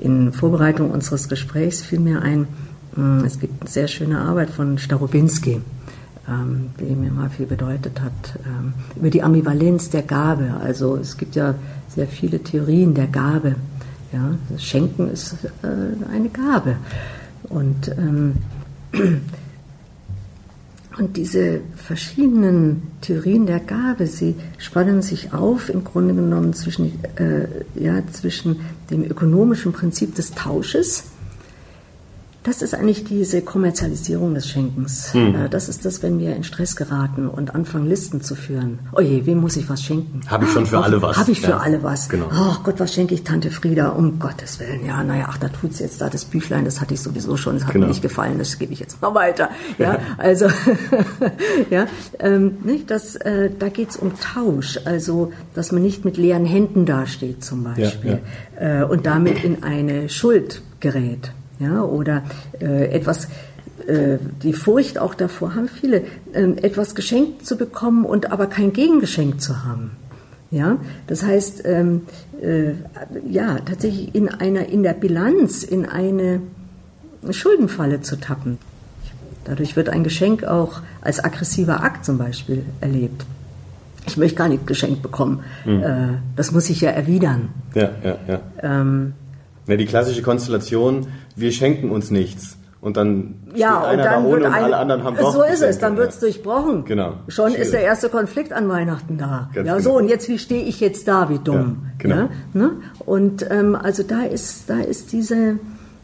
In 0.00 0.32
Vorbereitung 0.32 0.90
unseres 0.90 1.28
Gesprächs 1.28 1.82
fiel 1.82 2.00
mir 2.00 2.22
ein, 2.22 2.46
hm, 2.94 3.24
es 3.24 3.38
gibt 3.38 3.62
eine 3.62 3.70
sehr 3.70 3.88
schöne 3.88 4.18
Arbeit 4.18 4.50
von 4.50 4.78
Starobinski, 4.78 5.60
ähm, 6.28 6.70
die 6.80 6.94
mir 6.94 7.10
mal 7.10 7.30
viel 7.30 7.46
bedeutet 7.46 8.00
hat, 8.00 8.38
ähm, 8.44 8.74
über 8.96 9.10
die 9.10 9.22
Ambivalenz 9.22 9.90
der 9.90 10.02
Gabe. 10.02 10.54
Also 10.62 10.96
es 10.96 11.16
gibt 11.16 11.36
ja 11.36 11.54
sehr 11.88 12.06
viele 12.06 12.40
Theorien 12.40 12.94
der 12.94 13.06
Gabe. 13.06 13.56
Ja, 14.12 14.36
Schenken 14.58 15.10
ist 15.10 15.34
äh, 15.62 16.08
eine 16.12 16.28
Gabe. 16.28 16.76
Und 17.48 17.88
ähm, 17.88 18.34
und 20.98 21.16
diese 21.16 21.60
verschiedenen 21.76 22.82
Theorien 23.02 23.46
der 23.46 23.60
Gabe, 23.60 24.06
sie 24.06 24.34
spannen 24.58 25.02
sich 25.02 25.34
auf 25.34 25.68
im 25.68 25.84
Grunde 25.84 26.14
genommen 26.14 26.54
zwischen, 26.54 26.92
äh, 27.16 27.46
ja, 27.74 28.02
zwischen 28.12 28.60
dem 28.90 29.04
ökonomischen 29.04 29.72
Prinzip 29.72 30.14
des 30.14 30.32
Tausches, 30.32 31.04
Das 32.46 32.62
ist 32.62 32.74
eigentlich 32.74 33.02
diese 33.02 33.42
Kommerzialisierung 33.42 34.34
des 34.34 34.48
Schenkens. 34.48 35.12
Hm. 35.12 35.34
Das 35.50 35.68
ist 35.68 35.84
das, 35.84 36.04
wenn 36.04 36.20
wir 36.20 36.36
in 36.36 36.44
Stress 36.44 36.76
geraten 36.76 37.26
und 37.28 37.54
anfangen, 37.56 37.88
Listen 37.88 38.20
zu 38.22 38.36
führen. 38.36 38.78
Oje, 38.92 39.26
wem 39.26 39.38
muss 39.38 39.56
ich 39.56 39.68
was 39.68 39.82
schenken? 39.82 40.20
Hab 40.28 40.44
ich 40.44 40.50
schon 40.50 40.64
für 40.64 40.78
alle 40.78 41.02
was. 41.02 41.16
Habe 41.16 41.32
ich 41.32 41.40
für 41.40 41.50
Ja, 41.50 41.56
alle 41.58 41.82
was. 41.82 42.08
genau. 42.08 42.28
Ach 42.30 42.62
Gott, 42.62 42.78
was 42.78 42.94
schenke 42.94 43.14
ich 43.14 43.24
Tante 43.24 43.50
Frieda? 43.50 43.88
Um 43.88 44.20
Gottes 44.20 44.60
Willen. 44.60 44.86
Ja, 44.86 45.02
naja, 45.02 45.26
ach, 45.28 45.38
da 45.38 45.48
tut's 45.48 45.80
jetzt 45.80 46.00
da 46.00 46.08
das 46.08 46.24
Büchlein, 46.24 46.64
das 46.64 46.80
hatte 46.80 46.94
ich 46.94 47.00
sowieso 47.00 47.36
schon, 47.36 47.54
das 47.54 47.64
hat 47.66 47.72
Genau. 47.72 47.86
mir 47.86 47.90
nicht 47.90 48.02
gefallen, 48.02 48.38
das 48.38 48.56
gebe 48.60 48.72
ich 48.72 48.78
jetzt 48.78 49.02
mal 49.02 49.12
weiter. 49.12 49.50
Ja, 49.78 49.98
also, 50.16 50.46
ja, 51.70 51.86
ähm, 52.20 52.58
nicht, 52.62 52.90
das, 52.92 53.16
äh, 53.16 53.50
da 53.58 53.68
geht's 53.70 53.96
um 53.96 54.12
Tausch. 54.20 54.78
Also, 54.84 55.32
dass 55.54 55.72
man 55.72 55.82
nicht 55.82 56.04
mit 56.04 56.16
leeren 56.16 56.44
Händen 56.44 56.86
dasteht, 56.86 57.42
zum 57.44 57.64
Beispiel. 57.64 58.20
Äh, 58.58 58.84
und 58.84 59.04
damit 59.06 59.42
in 59.42 59.62
eine 59.64 60.08
Schuld 60.08 60.62
gerät. 60.80 61.32
Ja, 61.58 61.82
oder 61.82 62.22
äh, 62.60 62.90
etwas, 62.90 63.28
äh, 63.86 64.18
die 64.42 64.52
Furcht 64.52 64.98
auch 64.98 65.14
davor 65.14 65.54
haben 65.54 65.68
viele, 65.68 66.02
ähm, 66.34 66.56
etwas 66.58 66.94
geschenkt 66.94 67.46
zu 67.46 67.56
bekommen 67.56 68.04
und 68.04 68.30
aber 68.30 68.46
kein 68.46 68.72
Gegengeschenk 68.72 69.40
zu 69.40 69.64
haben. 69.64 69.92
Ja, 70.50 70.78
das 71.06 71.24
heißt, 71.24 71.62
ähm, 71.64 72.02
äh, 72.40 72.72
ja, 73.28 73.56
tatsächlich 73.64 74.14
in 74.14 74.28
einer, 74.28 74.68
in 74.68 74.82
der 74.82 74.92
Bilanz, 74.92 75.64
in 75.64 75.86
eine 75.86 76.40
Schuldenfalle 77.30 78.00
zu 78.00 78.16
tappen. 78.16 78.58
Dadurch 79.44 79.76
wird 79.76 79.88
ein 79.88 80.04
Geschenk 80.04 80.44
auch 80.44 80.80
als 81.00 81.22
aggressiver 81.22 81.82
Akt 81.82 82.04
zum 82.04 82.18
Beispiel 82.18 82.64
erlebt. 82.80 83.24
Ich 84.06 84.16
möchte 84.16 84.36
gar 84.36 84.48
nicht 84.48 84.66
geschenkt 84.66 85.02
bekommen. 85.02 85.42
Äh, 85.64 86.18
das 86.36 86.52
muss 86.52 86.70
ich 86.70 86.80
ja 86.80 86.90
erwidern. 86.90 87.48
Ja, 87.74 87.90
ja, 88.04 88.18
ja. 88.28 88.40
Ähm, 88.62 89.14
ja. 89.66 89.76
Die 89.76 89.86
klassische 89.86 90.22
Konstellation, 90.22 91.08
wir 91.34 91.52
schenken 91.52 91.90
uns 91.90 92.10
nichts. 92.10 92.56
Und 92.80 92.96
dann 92.96 93.34
Ja, 93.54 93.90
und 93.90 93.98
dann 93.98 94.24
da 94.24 94.30
wird 94.30 94.44
und 94.44 94.52
ein, 94.52 94.64
alle 94.64 94.76
anderen 94.76 95.02
haben 95.02 95.16
doch 95.16 95.32
so 95.32 95.42
ist 95.42 95.62
es, 95.62 95.78
dann 95.78 95.94
ja. 95.94 95.98
wird's 95.98 96.20
durchbrochen. 96.20 96.84
Genau. 96.84 97.14
Schon 97.26 97.50
Schwierig. 97.50 97.64
ist 97.64 97.72
der 97.72 97.80
erste 97.80 98.08
Konflikt 98.08 98.52
an 98.52 98.68
Weihnachten 98.68 99.18
da. 99.18 99.50
Ganz 99.54 99.66
ja, 99.66 99.76
genau. 99.76 99.78
so 99.78 99.96
und 99.96 100.08
jetzt 100.08 100.28
wie 100.28 100.38
stehe 100.38 100.62
ich 100.62 100.78
jetzt 100.78 101.08
da, 101.08 101.28
wie 101.28 101.38
dumm. 101.38 101.82
Ja, 101.82 101.90
genau. 101.98 102.14
Ja, 102.14 102.28
ne? 102.52 102.70
Und 103.04 103.44
ähm, 103.50 103.74
also 103.74 104.02
da 104.02 104.22
ist, 104.22 104.70
da 104.70 104.78
ist 104.78 105.10
diese, 105.12 105.58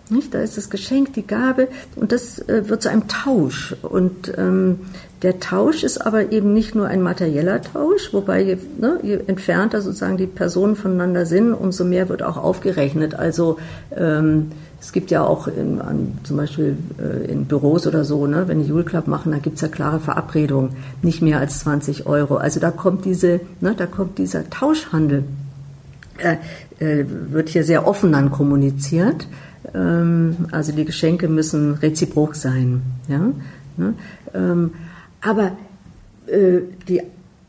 nicht, 0.08 0.34
da 0.34 0.40
ist 0.40 0.56
das 0.56 0.70
Geschenk, 0.70 1.12
die 1.12 1.26
Gabe 1.26 1.68
und 1.94 2.10
das 2.10 2.40
äh, 2.48 2.68
wird 2.68 2.82
zu 2.82 2.90
einem 2.90 3.06
Tausch 3.06 3.76
und 3.82 4.32
ähm, 4.36 4.80
der 5.22 5.38
Tausch 5.38 5.84
ist 5.84 6.04
aber 6.04 6.32
eben 6.32 6.52
nicht 6.52 6.74
nur 6.74 6.88
ein 6.88 7.00
materieller 7.00 7.62
Tausch, 7.62 8.12
wobei 8.12 8.42
je, 8.42 8.58
ne, 8.78 8.98
je 9.02 9.20
entfernter 9.26 9.80
sozusagen 9.80 10.16
die 10.16 10.26
Personen 10.26 10.74
voneinander 10.74 11.26
sind, 11.26 11.52
umso 11.52 11.84
mehr 11.84 12.08
wird 12.08 12.22
auch 12.22 12.36
aufgerechnet. 12.36 13.14
Also 13.14 13.58
ähm, 13.96 14.50
es 14.80 14.90
gibt 14.90 15.12
ja 15.12 15.24
auch 15.24 15.46
in, 15.46 15.80
an, 15.80 16.18
zum 16.24 16.38
Beispiel 16.38 16.76
äh, 16.98 17.30
in 17.30 17.44
Büros 17.44 17.86
oder 17.86 18.04
so, 18.04 18.26
ne, 18.26 18.48
wenn 18.48 18.60
die 18.60 18.68
Jule 18.68 18.82
Club 18.82 19.06
machen, 19.06 19.30
da 19.30 19.38
gibt's 19.38 19.60
ja 19.60 19.68
klare 19.68 20.00
Verabredungen, 20.00 20.70
nicht 21.02 21.22
mehr 21.22 21.38
als 21.38 21.60
20 21.60 22.06
Euro. 22.06 22.36
Also 22.36 22.58
da 22.58 22.72
kommt 22.72 23.04
diese, 23.04 23.40
ne, 23.60 23.74
da 23.76 23.86
kommt 23.86 24.18
dieser 24.18 24.50
Tauschhandel, 24.50 25.22
äh, 26.18 26.36
äh, 26.84 27.06
wird 27.30 27.48
hier 27.48 27.62
sehr 27.62 27.86
offen 27.86 28.10
dann 28.10 28.32
kommuniziert. 28.32 29.28
Ähm, 29.72 30.36
also 30.50 30.72
die 30.72 30.84
Geschenke 30.84 31.28
müssen 31.28 31.74
reziprok 31.74 32.34
sein. 32.34 32.82
Ja? 33.06 33.30
Ne? 33.76 33.94
Ähm, 34.34 34.72
aber 35.22 35.56
äh, 36.26 36.60
die 36.88 37.02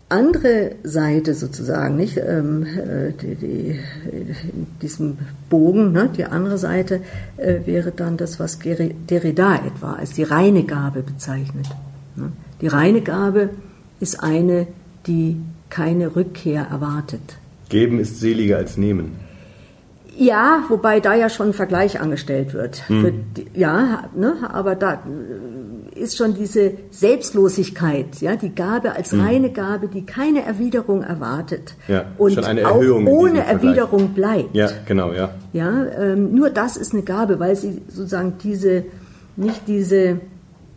andere 0.10 0.76
Seite 0.84 1.34
sozusagen, 1.34 1.96
nicht 1.96 2.18
ähm, 2.18 2.66
äh, 2.66 3.12
die, 3.20 3.36
die, 3.36 3.80
in 4.12 4.68
diesem 4.82 5.18
Bogen, 5.50 5.92
ne, 5.92 6.10
die 6.16 6.26
andere 6.26 6.58
Seite 6.58 7.02
äh, 7.38 7.62
wäre 7.66 7.92
dann 7.92 8.18
das, 8.18 8.40
was 8.40 8.60
Derrida 8.60 9.56
etwa 9.56 9.94
als 9.94 10.12
die 10.12 10.24
reine 10.24 10.64
Gabe 10.64 11.02
bezeichnet. 11.02 11.68
Ne? 12.16 12.32
Die 12.62 12.68
reine 12.68 13.02
Gabe 13.02 13.50
ist 14.00 14.22
eine, 14.22 14.68
die 15.08 15.38
keine 15.70 16.16
Rückkehr 16.16 16.68
erwartet. 16.70 17.38
Geben 17.70 18.00
ist 18.00 18.20
seliger 18.20 18.58
als 18.58 18.78
nehmen. 18.78 19.23
Ja, 20.16 20.64
wobei 20.70 21.00
da 21.00 21.16
ja 21.16 21.30
schon 21.30 21.48
ein 21.48 21.54
Vergleich 21.54 22.00
angestellt 22.00 22.54
wird. 22.54 22.78
Für 22.78 23.12
die, 23.12 23.48
ja, 23.56 24.10
ne, 24.16 24.36
aber 24.52 24.76
da 24.76 24.94
äh, 24.94 26.00
ist 26.00 26.18
schon 26.18 26.36
diese 26.36 26.74
Selbstlosigkeit, 26.92 28.22
ja, 28.22 28.36
die 28.36 28.54
Gabe 28.54 28.96
als 28.96 29.18
reine 29.18 29.52
Gabe, 29.52 29.88
die 29.88 30.06
keine 30.06 30.46
Erwiderung 30.46 31.04
erwartet 31.04 31.76
Ja, 31.88 32.06
und 32.18 32.34
schon 32.34 32.44
eine 32.44 32.68
auch 32.68 32.82
ohne. 32.82 33.44
Erwiderung 33.44 34.10
bleibt. 34.10 34.56
Ja, 34.56 34.70
genau, 34.86 35.14
ja. 35.14 35.32
Ja, 35.52 35.86
ähm, 35.98 36.34
nur 36.36 36.50
das 36.50 36.78
ist 36.78 36.94
eine 36.94 37.04
Gabe, 37.04 37.40
weil 37.40 37.56
sie 37.56 37.82
sozusagen 37.88 38.36
diese, 38.44 38.86
nicht 39.36 39.68
diese 39.68 40.20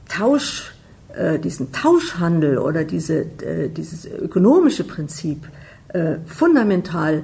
Tausch, 0.09 0.73
äh, 1.15 1.39
diesen 1.39 1.73
Tauschhandel 1.73 2.59
oder 2.59 2.85
diese, 2.85 3.21
äh, 3.43 3.69
dieses 3.69 4.07
ökonomische 4.07 4.85
Prinzip 4.85 5.47
äh, 5.89 6.17
fundamental 6.27 7.23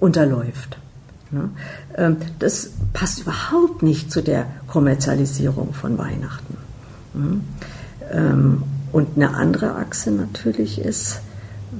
unterläuft. 0.00 0.78
Ne? 1.30 1.50
Ähm, 1.96 2.16
das 2.38 2.70
passt 2.92 3.20
überhaupt 3.20 3.82
nicht 3.82 4.10
zu 4.10 4.22
der 4.22 4.46
Kommerzialisierung 4.66 5.72
von 5.72 5.98
Weihnachten. 5.98 6.56
Mhm. 7.14 7.40
Ähm, 8.12 8.62
und 8.92 9.16
eine 9.16 9.34
andere 9.34 9.74
Achse 9.74 10.10
natürlich 10.10 10.80
ist, 10.80 11.20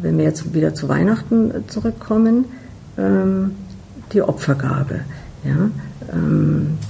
wenn 0.03 0.19
wir 0.19 0.25
jetzt 0.25 0.53
wieder 0.53 0.75
zu 0.75 0.88
Weihnachten 0.88 1.53
zurückkommen, 1.69 2.47
ähm, 2.99 3.53
die 4.12 4.23
Opfergabe. 4.23 5.00
Ja? 5.45 5.71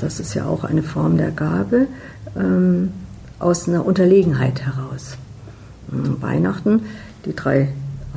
Das 0.00 0.20
ist 0.20 0.34
ja 0.34 0.46
auch 0.46 0.64
eine 0.64 0.82
Form 0.82 1.16
der 1.16 1.30
Gabe 1.30 1.86
aus 3.38 3.66
einer 3.66 3.86
Unterlegenheit 3.86 4.60
heraus. 4.62 5.16
Mhm. 5.90 6.20
Weihnachten, 6.20 6.80
die 7.24 7.34
drei 7.34 7.68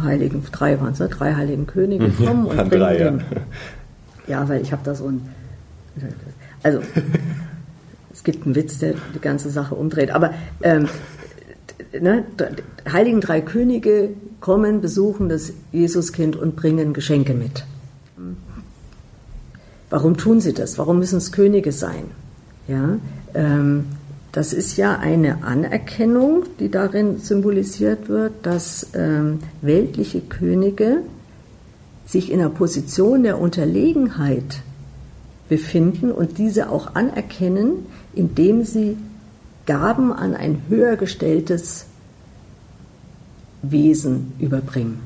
heiligen, 0.04 0.44
drei 0.52 0.80
waren 0.80 0.94
es, 0.94 1.00
ne? 1.00 1.08
drei 1.08 1.36
heiligen 1.36 1.68
Könige 1.68 2.10
kommen 2.10 2.46
und 2.46 2.58
bringen 2.58 2.70
drei, 2.70 3.00
ja. 3.00 3.12
den, 3.12 3.24
ja, 4.30 4.48
weil 4.48 4.62
ich 4.62 4.72
habe 4.72 4.84
da 4.86 4.96
so 4.96 5.08
ein. 5.08 5.28
Also, 6.64 6.80
es 8.14 8.24
gibt 8.24 8.46
einen 8.46 8.56
Witz, 8.56 8.80
der 8.80 8.94
die 9.14 9.20
ganze 9.20 9.50
Sache 9.50 9.76
umdreht. 9.76 10.12
Aber 10.12 10.34
ähm, 10.62 10.88
ne, 12.00 12.24
die 12.40 12.92
Heiligen 12.92 13.22
Drei 13.22 13.42
Könige 13.42 14.10
kommen, 14.40 14.82
besuchen 14.82 15.28
das 15.30 15.52
Jesuskind 15.72 16.36
und 16.36 16.56
bringen 16.56 16.94
Geschenke 16.94 17.34
mit. 17.34 17.66
Warum 19.90 20.18
tun 20.18 20.40
sie 20.40 20.54
das? 20.54 20.78
Warum 20.78 21.00
müssen 21.00 21.18
es 21.18 21.32
Könige 21.32 21.72
sein? 21.72 22.06
Ja, 22.68 23.00
ähm, 23.34 23.86
das 24.32 24.54
ist 24.54 24.78
ja 24.78 24.98
eine 24.98 25.44
Anerkennung, 25.44 26.44
die 26.60 26.70
darin 26.70 27.18
symbolisiert 27.18 28.08
wird, 28.08 28.34
dass 28.44 28.88
ähm, 28.94 29.40
weltliche 29.62 30.22
Könige 30.22 31.00
sich 32.10 32.32
in 32.32 32.40
einer 32.40 32.50
Position 32.50 33.22
der 33.22 33.40
Unterlegenheit 33.40 34.62
befinden 35.48 36.12
und 36.12 36.40
diese 36.40 36.70
auch 36.70 36.96
anerkennen, 36.96 37.86
indem 38.16 38.64
sie 38.64 38.98
Gaben 39.68 40.12
an 40.12 40.34
ein 40.34 40.64
höher 40.70 40.96
gestelltes 40.96 41.86
Wesen 43.62 44.34
überbringen. 44.40 45.00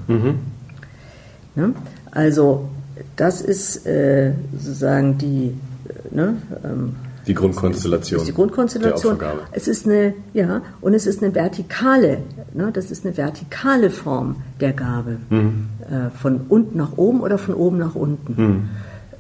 Ne? 1.55 1.74
Also 2.12 2.69
das 3.17 3.41
ist 3.41 3.86
äh, 3.86 4.33
sozusagen 4.57 5.17
die, 5.17 5.48
äh, 5.48 6.15
ne, 6.15 6.38
ähm, 6.63 6.95
Die 7.27 7.34
Grundkonstellation. 7.34 8.22
ist 8.22 8.27
die 8.27 8.34
Grundkonstellation. 8.34 9.18
Der 9.18 9.27
Opfergabe. 9.30 9.48
Es 9.51 9.68
ist 9.68 9.86
eine, 9.86 10.13
ja, 10.34 10.62
und 10.82 10.94
es 10.94 11.08
ist 11.08 11.24
eine 11.24 11.34
vertikale, 11.34 12.20
ne, 12.53 12.70
das 12.74 12.92
ist 12.92 13.06
eine 13.06 13.15
vertikale 13.15 13.89
Form 13.89 14.38
der 14.60 14.74
Gabe. 14.74 15.18
Mhm. 15.30 15.68
Äh, 15.82 16.10
von 16.18 16.42
unten 16.50 16.77
nach 16.77 16.98
oben 16.98 17.22
oder 17.22 17.38
von 17.38 17.56
oben 17.56 17.77
nach 17.77 17.96
unten. 17.96 18.70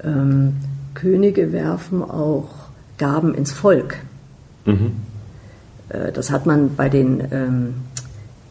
Ähm, 0.03 0.53
Könige 0.93 1.51
werfen 1.51 2.03
auch 2.03 2.49
Gaben 2.97 3.33
ins 3.33 3.51
Volk. 3.51 3.97
Mhm. 4.65 4.91
Äh, 5.89 6.11
das 6.11 6.29
hat 6.31 6.45
man 6.45 6.75
bei 6.75 6.89
den 6.89 7.21
ähm, 7.31 7.73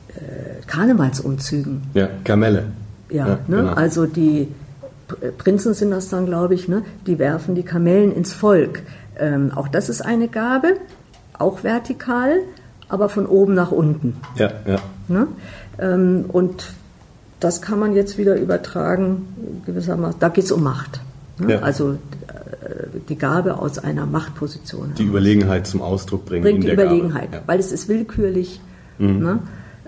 äh, 0.09 0.67
Karnevalsumzügen. 0.67 1.83
Ja, 1.95 2.09
Kamelle. 2.25 2.65
Ja, 3.11 3.29
Ja, 3.29 3.39
ne? 3.49 3.57
genau. 3.59 3.73
also 3.75 4.07
die 4.07 4.49
Prinzen 5.39 5.75
sind 5.75 5.91
das 5.91 6.09
dann, 6.09 6.27
glaube 6.27 6.55
ich, 6.55 6.69
ne? 6.69 6.83
die 7.07 7.19
werfen 7.19 7.55
die 7.55 7.63
Kamellen 7.63 8.15
ins 8.15 8.33
Volk. 8.33 8.83
Ähm, 9.19 9.53
auch 9.55 9.69
das 9.69 9.89
ist 9.89 10.01
eine 10.01 10.29
Gabe, 10.29 10.77
auch 11.39 11.65
vertikal, 11.65 12.39
aber 12.89 13.09
von 13.09 13.27
oben 13.27 13.55
nach 13.55 13.71
unten. 13.73 14.17
Ja, 14.37 14.51
ja. 14.67 14.77
Ne? 15.09 15.27
Ähm, 15.79 16.25
und 16.29 16.73
das 17.41 17.61
kann 17.63 17.79
man 17.79 17.95
jetzt 17.95 18.19
wieder 18.19 18.37
übertragen, 18.37 19.63
gewissermaßen, 19.67 20.19
da 20.21 20.29
geht 20.29 20.45
es 20.45 20.53
um 20.53 20.63
Macht. 20.63 21.01
Ne? 21.39 21.55
Ja. 21.55 21.59
Also 21.61 21.93
äh, 21.93 21.97
die 23.09 23.17
Gabe 23.19 23.59
aus 23.59 23.79
einer 23.79 24.07
Machtposition. 24.07 24.93
Die 24.97 25.05
Überlegenheit 25.05 25.67
zum 25.67 25.83
Ausdruck 25.83 26.25
bringen. 26.27 26.43
bringt 26.43 26.65
in 26.65 26.67
die. 26.67 26.73
Überlegenheit, 26.73 27.31
Ja. 27.33 27.41
weil 27.47 27.59
es 27.59 27.73
ist 27.73 27.89
willkürlich 27.89 28.61
ne? 28.99 29.41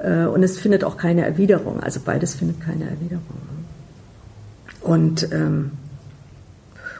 Äh, 0.03 0.25
und 0.27 0.43
es 0.43 0.59
findet 0.59 0.83
auch 0.85 0.97
keine 0.97 1.25
Erwiderung. 1.25 1.81
Also 1.81 2.01
beides 2.05 2.35
findet 2.35 2.61
keine 2.61 2.85
Erwiderung. 2.85 3.23
Und 4.81 5.33
ähm, 5.33 5.71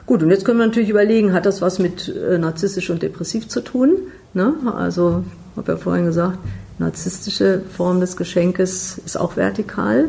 Gut, 0.05 0.21
und 0.21 0.29
jetzt 0.29 0.45
können 0.45 0.59
wir 0.59 0.67
natürlich 0.67 0.89
überlegen, 0.89 1.33
hat 1.33 1.45
das 1.45 1.61
was 1.61 1.79
mit 1.79 2.07
äh, 2.09 2.37
narzisstisch 2.37 2.89
und 2.89 3.01
depressiv 3.01 3.47
zu 3.47 3.61
tun? 3.61 3.97
Ne? 4.33 4.53
Also, 4.75 5.23
ich 5.51 5.57
habe 5.57 5.71
ja 5.71 5.77
vorhin 5.77 6.05
gesagt, 6.05 6.37
narzisstische 6.77 7.61
Form 7.75 7.99
des 7.99 8.15
Geschenkes 8.15 8.99
ist 9.03 9.17
auch 9.17 9.35
vertikal. 9.35 10.05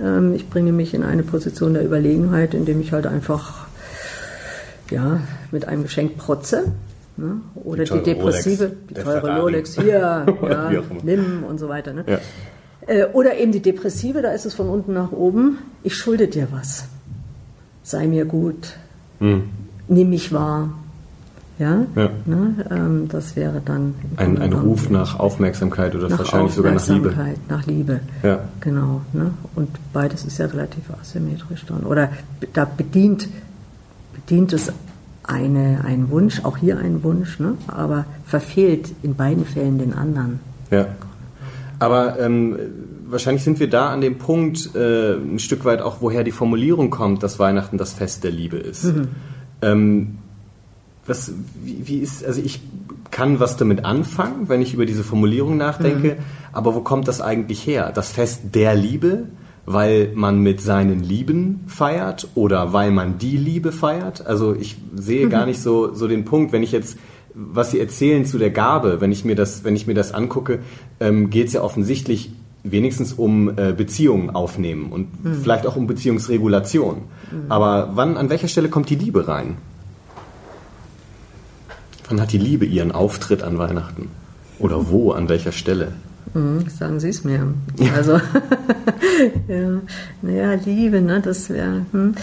Ähm, 0.00 0.34
ich 0.34 0.48
bringe 0.48 0.72
mich 0.72 0.94
in 0.94 1.02
eine 1.02 1.22
Position 1.22 1.74
der 1.74 1.84
Überlegenheit, 1.84 2.54
indem 2.54 2.80
ich 2.80 2.92
halt 2.92 3.06
einfach 3.06 3.66
ja, 4.90 5.20
mit 5.50 5.68
einem 5.68 5.82
Geschenk 5.82 6.16
protze. 6.16 6.72
Ne? 7.16 7.40
Oder 7.54 7.84
die, 7.84 7.92
die 7.92 8.02
depressive, 8.02 8.64
Rolex, 8.64 8.86
die 8.88 8.94
teure 8.94 9.40
Rolex, 9.40 9.74
hier, 9.80 10.26
ja, 10.42 10.82
nimm 11.02 11.44
und 11.44 11.58
so 11.58 11.68
weiter. 11.68 11.92
Ne? 11.92 12.04
Ja. 12.06 12.18
Äh, 12.86 13.06
oder 13.12 13.36
eben 13.36 13.52
die 13.52 13.60
depressive, 13.60 14.22
da 14.22 14.32
ist 14.32 14.46
es 14.46 14.54
von 14.54 14.68
unten 14.68 14.94
nach 14.94 15.12
oben, 15.12 15.58
ich 15.82 15.96
schulde 15.96 16.28
dir 16.28 16.48
was. 16.50 16.86
Sei 17.82 18.06
mir 18.06 18.24
gut. 18.24 18.74
Hm. 19.20 19.42
Nimm 19.88 20.10
mich 20.10 20.32
wahr. 20.32 20.70
Ja, 21.58 21.86
ja. 21.94 22.10
Ne, 22.24 22.66
ähm, 22.70 23.08
das 23.08 23.36
wäre 23.36 23.62
dann 23.64 23.94
ein, 24.16 24.42
ein 24.42 24.52
Ruf 24.52 24.90
nach 24.90 25.20
Aufmerksamkeit 25.20 25.94
oder 25.94 26.10
wahrscheinlich 26.10 26.52
sogar 26.52 26.72
nach 26.72 26.88
Liebe. 26.88 27.14
Nach 27.48 27.64
Liebe, 27.64 28.00
ja. 28.24 28.40
genau. 28.60 29.02
Ne? 29.12 29.30
Und 29.54 29.68
beides 29.92 30.24
ist 30.24 30.38
ja 30.38 30.46
relativ 30.46 30.82
asymmetrisch 31.00 31.64
dann. 31.66 31.84
Oder 31.84 32.10
da 32.54 32.64
bedient, 32.64 33.28
bedient 34.14 34.52
es 34.52 34.72
eine, 35.22 35.82
einen 35.84 36.10
Wunsch, 36.10 36.44
auch 36.44 36.56
hier 36.56 36.78
einen 36.78 37.04
Wunsch, 37.04 37.38
ne? 37.38 37.54
aber 37.68 38.04
verfehlt 38.26 38.92
in 39.02 39.14
beiden 39.14 39.44
Fällen 39.44 39.78
den 39.78 39.94
anderen. 39.94 40.40
Ja. 40.72 40.86
Aber 41.78 42.18
ähm, 42.18 42.56
wahrscheinlich 43.14 43.44
sind 43.44 43.60
wir 43.60 43.70
da 43.70 43.90
an 43.90 44.00
dem 44.00 44.18
Punkt 44.18 44.74
äh, 44.74 45.14
ein 45.14 45.38
Stück 45.38 45.64
weit 45.64 45.80
auch, 45.80 45.98
woher 46.00 46.24
die 46.24 46.32
Formulierung 46.32 46.90
kommt, 46.90 47.22
dass 47.22 47.38
Weihnachten 47.38 47.78
das 47.78 47.92
Fest 47.92 48.24
der 48.24 48.32
Liebe 48.32 48.56
ist. 48.56 48.84
Mhm. 48.84 49.08
Ähm, 49.62 50.18
was, 51.06 51.32
wie, 51.62 51.86
wie, 51.86 51.98
ist, 51.98 52.24
also 52.24 52.42
ich 52.42 52.60
kann 53.12 53.38
was 53.38 53.56
damit 53.56 53.84
anfangen, 53.84 54.48
wenn 54.48 54.60
ich 54.60 54.74
über 54.74 54.84
diese 54.84 55.04
Formulierung 55.04 55.56
nachdenke, 55.56 56.14
mhm. 56.14 56.22
aber 56.52 56.74
wo 56.74 56.80
kommt 56.80 57.06
das 57.06 57.20
eigentlich 57.20 57.64
her? 57.64 57.92
Das 57.94 58.10
Fest 58.10 58.40
der 58.52 58.74
Liebe, 58.74 59.28
weil 59.64 60.10
man 60.14 60.40
mit 60.40 60.60
seinen 60.60 61.04
Lieben 61.04 61.60
feiert 61.68 62.28
oder 62.34 62.72
weil 62.72 62.90
man 62.90 63.18
die 63.18 63.36
Liebe 63.36 63.70
feiert? 63.70 64.26
Also 64.26 64.54
ich 64.54 64.76
sehe 64.96 65.26
mhm. 65.26 65.30
gar 65.30 65.46
nicht 65.46 65.60
so, 65.60 65.94
so 65.94 66.08
den 66.08 66.24
Punkt, 66.24 66.52
wenn 66.52 66.64
ich 66.64 66.72
jetzt 66.72 66.98
was 67.36 67.72
Sie 67.72 67.80
erzählen 67.80 68.24
zu 68.24 68.38
der 68.38 68.50
Gabe, 68.50 69.00
wenn 69.00 69.10
ich 69.10 69.24
mir 69.24 69.34
das, 69.34 69.64
wenn 69.64 69.74
ich 69.74 69.88
mir 69.88 69.94
das 69.94 70.14
angucke, 70.14 70.60
ähm, 71.00 71.30
geht 71.30 71.48
es 71.48 71.52
ja 71.52 71.62
offensichtlich 71.62 72.30
wenigstens 72.64 73.12
um 73.12 73.50
äh, 73.56 73.72
Beziehungen 73.72 74.30
aufnehmen 74.30 74.90
und 74.90 75.22
mhm. 75.22 75.42
vielleicht 75.42 75.66
auch 75.66 75.76
um 75.76 75.86
Beziehungsregulation. 75.86 77.02
Mhm. 77.30 77.52
Aber 77.52 77.90
wann, 77.94 78.16
an 78.16 78.30
welcher 78.30 78.48
Stelle 78.48 78.68
kommt 78.68 78.90
die 78.90 78.96
Liebe 78.96 79.28
rein? 79.28 79.56
Wann 82.08 82.20
hat 82.20 82.32
die 82.32 82.38
Liebe 82.38 82.64
ihren 82.64 82.90
Auftritt 82.90 83.42
an 83.42 83.58
Weihnachten? 83.58 84.08
Oder 84.58 84.90
wo, 84.90 85.12
an 85.12 85.28
welcher 85.28 85.52
Stelle? 85.52 85.92
Mhm, 86.32 86.68
sagen 86.68 87.00
Sie 87.00 87.10
es 87.10 87.22
mir. 87.22 87.54
Also, 87.94 88.12
ja, 89.48 89.80
naja, 90.22 90.54
Liebe, 90.64 91.00
ne, 91.00 91.20
das 91.20 91.50
wäre. 91.50 91.84
Hm 91.92 92.14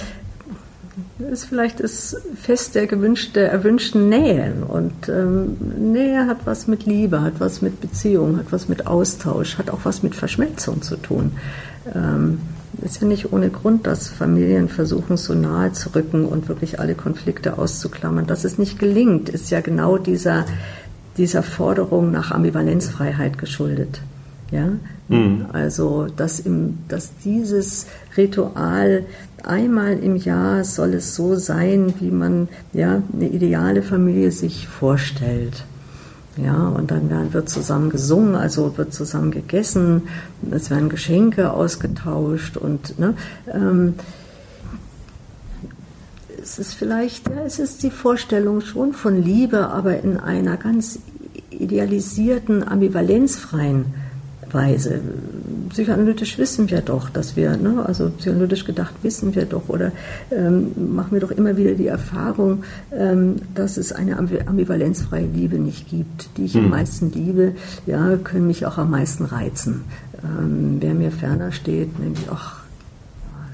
ist 1.31 1.45
vielleicht 1.45 1.81
das 1.81 2.17
Fest 2.35 2.75
der, 2.75 2.87
gewünschte, 2.87 3.33
der 3.33 3.51
erwünschten 3.51 4.09
Nähe. 4.09 4.53
Und 4.67 5.07
ähm, 5.07 5.57
Nähe 5.77 6.27
hat 6.27 6.45
was 6.45 6.67
mit 6.67 6.85
Liebe, 6.85 7.21
hat 7.21 7.39
was 7.39 7.61
mit 7.61 7.79
Beziehung, 7.79 8.37
hat 8.37 8.51
was 8.51 8.67
mit 8.67 8.87
Austausch, 8.87 9.57
hat 9.57 9.69
auch 9.69 9.81
was 9.83 10.03
mit 10.03 10.15
Verschmelzung 10.15 10.81
zu 10.81 10.97
tun. 10.97 11.31
Ähm, 11.93 12.39
ist 12.81 13.01
ja 13.01 13.07
nicht 13.07 13.33
ohne 13.33 13.49
Grund, 13.49 13.85
dass 13.87 14.09
Familien 14.09 14.69
versuchen, 14.69 15.17
so 15.17 15.33
nahe 15.33 15.73
zu 15.73 15.93
rücken 15.93 16.25
und 16.25 16.47
wirklich 16.47 16.79
alle 16.79 16.95
Konflikte 16.95 17.57
auszuklammern. 17.57 18.27
Dass 18.27 18.43
es 18.43 18.57
nicht 18.57 18.79
gelingt, 18.79 19.29
ist 19.29 19.51
ja 19.51 19.61
genau 19.61 19.97
dieser, 19.97 20.45
dieser 21.17 21.43
Forderung 21.43 22.11
nach 22.11 22.31
Ambivalenzfreiheit 22.31 23.37
geschuldet. 23.37 24.01
Ja? 24.51 24.69
Mhm. 25.09 25.47
Also, 25.51 26.07
dass, 26.15 26.39
im, 26.39 26.79
dass 26.87 27.11
dieses 27.23 27.87
Ritual 28.15 29.03
einmal 29.45 29.99
im 29.99 30.15
Jahr 30.15 30.63
soll 30.63 30.93
es 30.95 31.15
so 31.15 31.35
sein, 31.35 31.93
wie 31.99 32.11
man 32.11 32.49
ja, 32.73 33.01
eine 33.13 33.29
ideale 33.29 33.83
Familie 33.83 34.31
sich 34.31 34.67
vorstellt. 34.67 35.65
Ja, 36.37 36.69
und 36.69 36.91
dann 36.91 37.09
werden, 37.09 37.33
wird 37.33 37.49
zusammen 37.49 37.89
gesungen, 37.89 38.35
also 38.35 38.77
wird 38.77 38.93
zusammen 38.93 39.31
gegessen, 39.31 40.03
es 40.49 40.69
werden 40.69 40.87
Geschenke 40.87 41.51
ausgetauscht 41.51 42.55
und 42.55 42.97
ne, 42.97 43.15
ähm, 43.53 43.95
es 46.41 46.57
ist 46.57 46.73
vielleicht, 46.73 47.29
ja, 47.29 47.43
es 47.45 47.59
ist 47.59 47.83
die 47.83 47.91
Vorstellung 47.91 48.61
schon 48.61 48.93
von 48.93 49.21
Liebe, 49.21 49.67
aber 49.67 49.99
in 49.99 50.17
einer 50.17 50.57
ganz 50.57 50.99
idealisierten, 51.49 52.67
ambivalenzfreien 52.67 53.85
Weise. 54.51 55.01
Psychoanalytisch 55.71 56.37
wissen 56.37 56.69
wir 56.69 56.81
doch, 56.81 57.09
dass 57.09 57.37
wir, 57.37 57.55
ne, 57.55 57.83
also 57.85 58.09
psychoanalytisch 58.09 58.65
gedacht 58.65 58.93
wissen 59.03 59.33
wir 59.35 59.45
doch, 59.45 59.69
oder 59.69 59.93
ähm, 60.29 60.71
machen 60.93 61.11
wir 61.11 61.21
doch 61.21 61.31
immer 61.31 61.55
wieder 61.55 61.75
die 61.75 61.87
Erfahrung, 61.87 62.63
ähm, 62.93 63.37
dass 63.55 63.77
es 63.77 63.93
eine 63.93 64.17
ambivalenzfreie 64.17 65.27
Liebe 65.27 65.59
nicht 65.59 65.89
gibt. 65.89 66.29
Die 66.35 66.45
ich 66.45 66.55
hm. 66.55 66.65
am 66.65 66.69
meisten 66.71 67.11
liebe, 67.11 67.53
ja, 67.85 68.17
können 68.17 68.47
mich 68.47 68.65
auch 68.65 68.77
am 68.77 68.91
meisten 68.91 69.23
reizen. 69.23 69.85
Ähm, 70.23 70.77
wer 70.81 70.93
mir 70.93 71.11
ferner 71.11 71.53
steht, 71.53 71.89
denke 71.99 72.19
ich, 72.21 72.29
ach, 72.29 72.61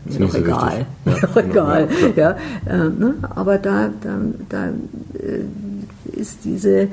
ist 0.06 0.20
noch 0.20 0.34
egal. 0.34 0.86
Ja, 1.06 1.42
egal. 1.42 1.90
Ja, 2.16 2.32
äh, 2.66 2.90
ne? 2.90 3.16
Aber 3.36 3.58
da, 3.58 3.90
da, 4.02 4.18
da 4.50 4.68
äh, 4.68 6.20
ist 6.20 6.40
diese 6.46 6.88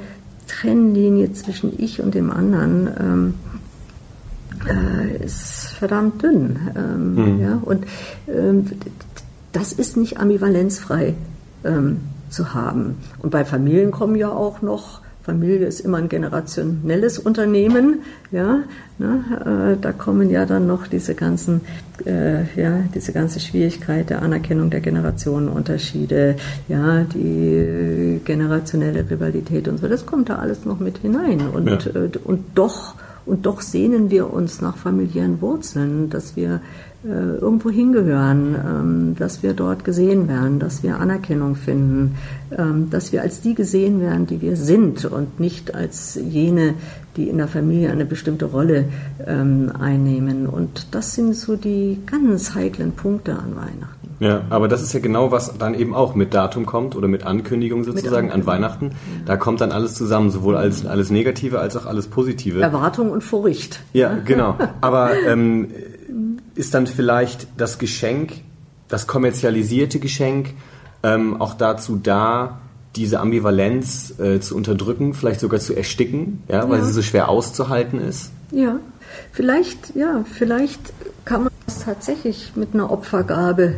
Trennlinie 0.49 1.33
zwischen 1.33 1.73
ich 1.79 2.03
und 2.03 2.15
dem 2.15 2.31
anderen 2.31 2.89
ähm, 3.01 3.35
äh, 4.69 5.25
ist 5.25 5.75
verdammt 5.79 6.23
dünn. 6.23 6.59
Ähm, 6.77 7.15
mhm. 7.15 7.41
ja? 7.41 7.59
Und 7.63 7.87
ähm, 8.29 8.67
das 9.53 9.73
ist 9.73 9.97
nicht 9.97 10.19
ambivalenzfrei 10.19 11.15
ähm, 11.65 12.01
zu 12.29 12.55
haben. 12.55 12.97
Und 13.21 13.31
bei 13.31 13.45
Familien 13.45 13.91
kommen 13.91 14.17
ja 14.17 14.31
auch 14.31 14.63
noch 14.63 15.01
Familie 15.25 15.67
ist 15.67 15.81
immer 15.81 15.97
ein 15.97 16.11
generationelles 16.11 17.19
Unternehmen, 17.19 18.03
ja, 18.31 18.59
ne, 18.99 19.75
äh, 19.75 19.81
da 19.81 19.93
kommen 19.93 20.29
ja 20.29 20.45
dann 20.45 20.67
noch 20.67 20.87
diese 20.87 21.15
ganzen, 21.15 21.63
äh, 22.05 22.43
ja, 22.61 22.81
diese 22.95 23.13
ganze 23.13 23.41
Schwierigkeit 23.41 24.11
der 24.11 24.21
Anerkennung 24.21 24.69
der 24.69 24.81
Generationenunterschiede, 24.81 26.37
ja, 26.69 27.05
die 27.05 28.21
generationelle 28.23 29.11
Rivalität 29.11 29.67
und 29.67 29.79
so, 29.79 29.89
das 29.89 30.05
kommt 30.05 30.29
da 30.29 30.37
alles 30.37 30.67
noch 30.67 30.79
mit 30.79 30.99
hinein 30.99 31.41
und, 31.49 31.69
ja. 31.69 32.03
äh, 32.03 32.11
und 32.23 32.45
doch 32.55 32.95
und 33.27 33.47
doch 33.47 33.61
sehnen 33.61 34.11
wir 34.11 34.33
uns 34.33 34.61
nach 34.61 34.77
familiären 34.77 35.41
Wurzeln, 35.41 36.11
dass 36.11 36.37
wir 36.37 36.61
äh, 37.05 37.37
irgendwo 37.37 37.71
hingehören, 37.71 38.55
ähm, 38.55 39.17
dass 39.19 39.43
wir 39.43 39.53
dort 39.53 39.85
gesehen 39.85 40.29
werden, 40.29 40.59
dass 40.59 40.83
wir 40.83 41.01
Anerkennung 41.01 41.55
finden, 41.55 42.17
ähm, 42.57 42.89
dass 42.91 43.13
wir 43.13 43.23
als 43.23 43.41
die 43.41 43.55
gesehen 43.55 44.01
werden, 44.01 44.27
die 44.27 44.41
wir 44.41 44.57
sind 44.57 45.05
und 45.05 45.41
nicht 45.41 45.75
als 45.75 46.15
jene, 46.15 46.75
die 47.17 47.29
in 47.29 47.39
der 47.39 47.49
Familie 47.49 47.91
eine 47.91 48.07
bestimmte 48.07 48.47
Rolle 48.47 48.87
ähm, 49.27 49.71
einnehmen. 49.79 50.47
Und 50.47 50.89
das 50.95 51.15
sind 51.15 51.35
so 51.35 51.57
die 51.57 52.01
ganz 52.07 52.55
heiklen 52.55 52.93
Punkte 52.93 53.33
an 53.33 53.57
Weihnachten. 53.57 54.04
Ja, 54.21 54.43
aber 54.51 54.69
das 54.69 54.83
ist 54.83 54.93
ja 54.93 55.01
genau, 55.01 55.31
was 55.31 55.59
dann 55.59 55.75
eben 55.75 55.95
auch 55.95 56.15
mit 56.15 56.35
Datum 56.35 56.67
kommt 56.67 56.95
oder 56.97 57.09
mit 57.09 57.27
Ankündigung 57.27 57.85
sozusagen 57.85 58.27
mit 58.27 58.35
Ankündigung. 58.35 58.41
an 58.41 58.47
Weihnachten. 58.47 58.87
Ja. 58.91 59.25
Da 59.27 59.37
kommt 59.37 59.61
dann 59.61 59.73
alles 59.73 59.95
zusammen, 59.95 60.31
sowohl 60.31 60.57
alles, 60.57 60.87
alles 60.87 61.11
Negative 61.11 61.59
als 61.59 61.77
auch 61.77 61.87
alles 61.87 62.07
Positive. 62.07 62.61
Erwartung 62.61 63.11
und 63.11 63.23
Furcht. 63.23 63.81
Ja, 63.93 64.17
genau. 64.25 64.57
Aber 64.81 65.11
ähm, 65.27 65.69
ist 66.55 66.75
dann 66.75 66.87
vielleicht 66.87 67.49
das 67.57 67.79
Geschenk, 67.79 68.33
das 68.89 69.07
kommerzialisierte 69.07 69.99
Geschenk, 69.99 70.51
ähm, 71.03 71.41
auch 71.41 71.55
dazu 71.55 71.99
da, 72.03 72.61
diese 72.97 73.19
Ambivalenz 73.21 74.19
äh, 74.21 74.41
zu 74.41 74.57
unterdrücken, 74.57 75.15
vielleicht 75.15 75.41
sogar 75.41 75.59
zu 75.61 75.75
ersticken, 75.75 76.43
ja, 76.49 76.69
weil 76.69 76.79
ja. 76.79 76.85
sie 76.85 76.93
so 76.93 77.03
schwer 77.03 77.29
auszuhalten 77.29 78.01
ist? 78.01 78.31
Ja, 78.53 78.77
vielleicht, 79.33 79.97
ja, 79.97 80.25
vielleicht 80.33 80.81
kann 81.25 81.45
man 81.45 81.53
das 81.67 81.85
tatsächlich 81.85 82.53
mit 82.57 82.75
einer 82.75 82.91
Opfergabe, 82.91 83.77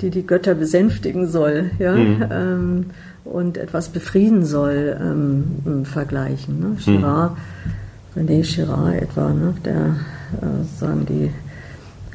die 0.00 0.10
die 0.10 0.26
Götter 0.26 0.54
besänftigen 0.54 1.28
soll, 1.28 1.70
ja, 1.78 1.94
mhm. 1.94 2.24
ähm, 2.30 2.86
und 3.24 3.56
etwas 3.56 3.88
befrieden 3.88 4.44
soll, 4.44 4.96
ähm, 5.00 5.84
vergleichen. 5.84 6.60
Ne? 6.60 6.76
Girard, 6.84 7.36
mhm. 8.14 8.28
René 8.28 8.42
Girard 8.42 9.02
etwa, 9.02 9.32
ne? 9.32 9.54
der 9.64 9.96
äh, 10.42 10.78
sagen 10.78 11.06
die 11.06 11.30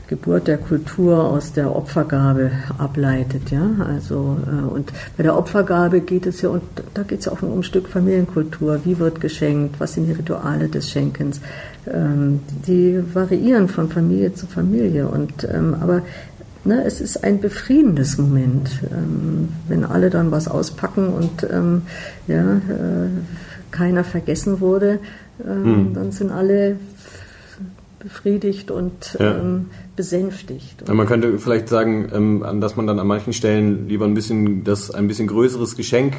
Geburt 0.09 0.47
der 0.47 0.57
Kultur 0.57 1.23
aus 1.23 1.53
der 1.53 1.75
Opfergabe 1.75 2.49
ableitet, 2.79 3.51
ja. 3.51 3.69
Also 3.87 4.37
äh, 4.47 4.73
und 4.73 4.91
bei 5.15 5.21
der 5.21 5.37
Opfergabe 5.37 6.01
geht 6.01 6.25
es 6.25 6.41
ja 6.41 6.49
und 6.49 6.63
da 6.95 7.03
geht 7.03 7.19
es 7.19 7.25
ja 7.25 7.31
auch 7.31 7.43
um 7.43 7.59
ein 7.59 7.63
Stück 7.63 7.87
Familienkultur. 7.87 8.79
Wie 8.85 8.97
wird 8.97 9.21
geschenkt? 9.21 9.79
Was 9.79 9.93
sind 9.93 10.07
die 10.07 10.13
Rituale 10.13 10.67
des 10.67 10.89
Schenkens? 10.89 11.41
Ähm, 11.85 12.39
die 12.65 12.99
variieren 13.13 13.67
von 13.67 13.89
Familie 13.89 14.33
zu 14.33 14.47
Familie 14.47 15.07
und 15.07 15.43
ähm, 15.43 15.75
aber 15.79 16.01
ne, 16.63 16.83
es 16.85 17.01
ist 17.01 17.23
ein 17.23 17.39
befriedendes 17.39 18.17
Moment, 18.17 18.71
ähm, 18.91 19.49
wenn 19.67 19.85
alle 19.85 20.09
dann 20.09 20.31
was 20.31 20.47
auspacken 20.47 21.09
und 21.09 21.47
ähm, 21.51 21.83
ja, 22.27 22.55
äh, 22.55 23.09
keiner 23.69 24.03
vergessen 24.03 24.59
wurde, 24.59 24.99
ähm, 25.45 25.63
hm. 25.63 25.93
dann 25.93 26.11
sind 26.11 26.31
alle 26.31 26.77
befriedigt 27.99 28.71
und 28.71 29.17
ja. 29.19 29.37
ähm, 29.37 29.67
besänftigt. 29.95 30.87
Ja, 30.87 30.93
man 30.93 31.07
könnte 31.07 31.37
vielleicht 31.37 31.69
sagen, 31.69 32.09
ähm, 32.13 32.61
dass 32.61 32.75
man 32.75 32.87
dann 32.87 32.99
an 32.99 33.07
manchen 33.07 33.33
Stellen 33.33 33.87
lieber 33.87 34.05
ein 34.05 34.13
bisschen 34.13 34.63
das 34.63 34.91
ein 34.91 35.07
bisschen 35.07 35.27
größeres 35.27 35.75
Geschenk 35.75 36.15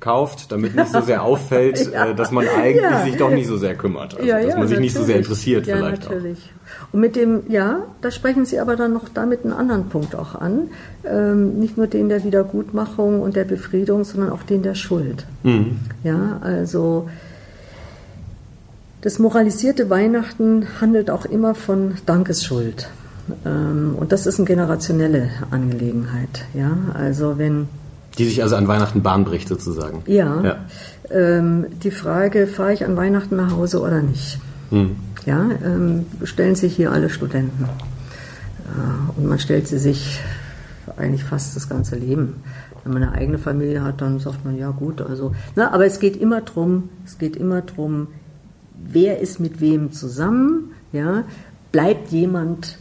kauft, 0.00 0.50
damit 0.50 0.74
nicht 0.74 0.90
so 0.90 1.00
sehr 1.02 1.22
auffällt, 1.22 1.92
ja. 1.92 2.06
äh, 2.06 2.14
dass 2.14 2.30
man 2.30 2.46
eigentlich 2.48 2.84
sich 3.04 3.16
doch 3.16 3.30
nicht 3.30 3.46
so 3.46 3.56
sehr 3.56 3.74
kümmert. 3.74 4.18
Also, 4.18 4.26
dass 4.26 4.42
man 4.42 4.44
sich 4.44 4.54
natürlich. 4.54 4.80
nicht 4.80 4.96
so 4.96 5.04
sehr 5.04 5.16
interessiert 5.16 5.66
ja, 5.66 5.76
vielleicht 5.76 6.04
natürlich. 6.04 6.38
Auch. 6.38 6.94
Und 6.94 7.00
mit 7.00 7.16
dem, 7.16 7.42
ja, 7.48 7.84
da 8.00 8.10
sprechen 8.10 8.46
Sie 8.46 8.58
aber 8.58 8.76
dann 8.76 8.92
noch 8.92 9.08
damit 9.08 9.44
einen 9.44 9.52
anderen 9.52 9.88
Punkt 9.88 10.14
auch 10.14 10.34
an. 10.34 10.68
Ähm, 11.04 11.58
nicht 11.58 11.76
nur 11.76 11.86
den 11.86 12.08
der 12.08 12.24
Wiedergutmachung 12.24 13.20
und 13.20 13.36
der 13.36 13.44
Befriedung, 13.44 14.04
sondern 14.04 14.30
auch 14.30 14.42
den 14.42 14.62
der 14.62 14.74
Schuld. 14.74 15.26
Mhm. 15.42 15.78
Ja, 16.02 16.38
also 16.40 17.08
das 19.00 19.18
moralisierte 19.18 19.88
Weihnachten 19.90 20.66
handelt 20.80 21.10
auch 21.10 21.24
immer 21.24 21.54
von 21.54 21.94
Dankesschuld. 22.06 22.88
Ähm, 23.44 23.94
und 23.98 24.12
das 24.12 24.26
ist 24.26 24.38
eine 24.38 24.46
generationelle 24.46 25.30
Angelegenheit. 25.50 26.44
Ja, 26.54 26.76
also 26.94 27.38
wenn 27.38 27.68
die 28.18 28.24
sich 28.24 28.42
also 28.42 28.56
an 28.56 28.66
Weihnachten 28.68 29.02
Bahn 29.02 29.24
bricht 29.24 29.48
sozusagen. 29.48 30.02
Ja. 30.06 30.42
ja. 30.42 30.56
Ähm, 31.10 31.66
die 31.82 31.90
Frage, 31.90 32.46
fahre 32.46 32.72
ich 32.72 32.84
an 32.84 32.96
Weihnachten 32.96 33.36
nach 33.36 33.52
Hause 33.52 33.80
oder 33.80 34.02
nicht? 34.02 34.38
Hm. 34.70 34.96
Ja, 35.26 35.48
ähm, 35.64 36.06
stellen 36.24 36.54
sich 36.54 36.74
hier 36.74 36.92
alle 36.92 37.08
Studenten. 37.08 37.64
Äh, 37.64 39.18
und 39.18 39.26
man 39.26 39.38
stellt 39.38 39.68
sie 39.68 39.78
sich 39.78 40.20
eigentlich 40.96 41.24
fast 41.24 41.56
das 41.56 41.68
ganze 41.68 41.96
Leben. 41.96 42.42
Wenn 42.84 42.94
man 42.94 43.02
eine 43.02 43.12
eigene 43.12 43.38
Familie 43.38 43.82
hat, 43.82 44.00
dann 44.00 44.18
sagt 44.18 44.44
man, 44.44 44.56
ja 44.56 44.70
gut, 44.70 45.02
also. 45.02 45.34
Na, 45.54 45.72
aber 45.72 45.86
es 45.86 46.00
geht 46.00 46.16
immer 46.16 46.40
drum, 46.40 46.88
es 47.04 47.18
geht 47.18 47.36
immer 47.36 47.60
drum, 47.60 48.08
wer 48.88 49.20
ist 49.20 49.40
mit 49.40 49.60
wem 49.60 49.92
zusammen, 49.92 50.72
ja, 50.92 51.24
bleibt 51.72 52.10
jemand 52.10 52.78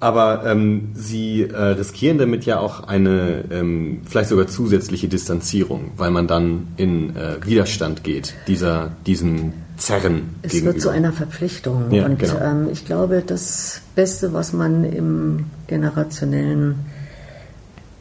Aber 0.00 0.44
ähm, 0.46 0.90
sie 0.94 1.42
äh, 1.42 1.56
riskieren 1.56 2.18
damit 2.18 2.44
ja 2.44 2.60
auch 2.60 2.84
eine 2.84 3.44
ähm, 3.50 4.02
vielleicht 4.04 4.28
sogar 4.28 4.46
zusätzliche 4.46 5.08
Distanzierung, 5.08 5.90
weil 5.96 6.12
man 6.12 6.28
dann 6.28 6.68
in 6.76 7.16
äh, 7.16 7.44
Widerstand 7.44 8.04
geht, 8.04 8.34
dieser, 8.46 8.92
diesem 9.06 9.54
Zerren. 9.76 10.36
Es 10.42 10.52
gegenüber. 10.52 10.74
wird 10.74 10.82
zu 10.82 10.90
einer 10.90 11.12
Verpflichtung. 11.12 11.90
Ja, 11.90 12.06
und 12.06 12.18
genau. 12.18 12.38
ähm, 12.40 12.68
ich 12.70 12.84
glaube, 12.84 13.24
das 13.26 13.80
Beste, 13.96 14.32
was 14.32 14.52
man 14.52 14.84
im 14.84 15.46
generationellen 15.66 16.76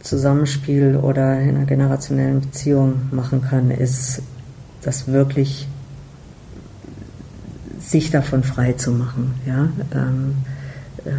Zusammenspiel 0.08 0.96
oder 0.96 1.39
in 1.39 1.56
einer 1.56 1.65
generationellen 1.65 2.41
Beziehung 2.41 3.02
machen 3.12 3.41
kann, 3.41 3.72
ist, 3.72 4.22
das 4.82 5.08
wirklich 5.08 5.67
sich 7.80 8.12
davon 8.12 8.43
frei 8.43 8.74
zu 8.74 8.91
machen. 8.91 9.34
Ja? 9.46 9.70
Ähm, 9.93 10.36
äh, 11.06 11.12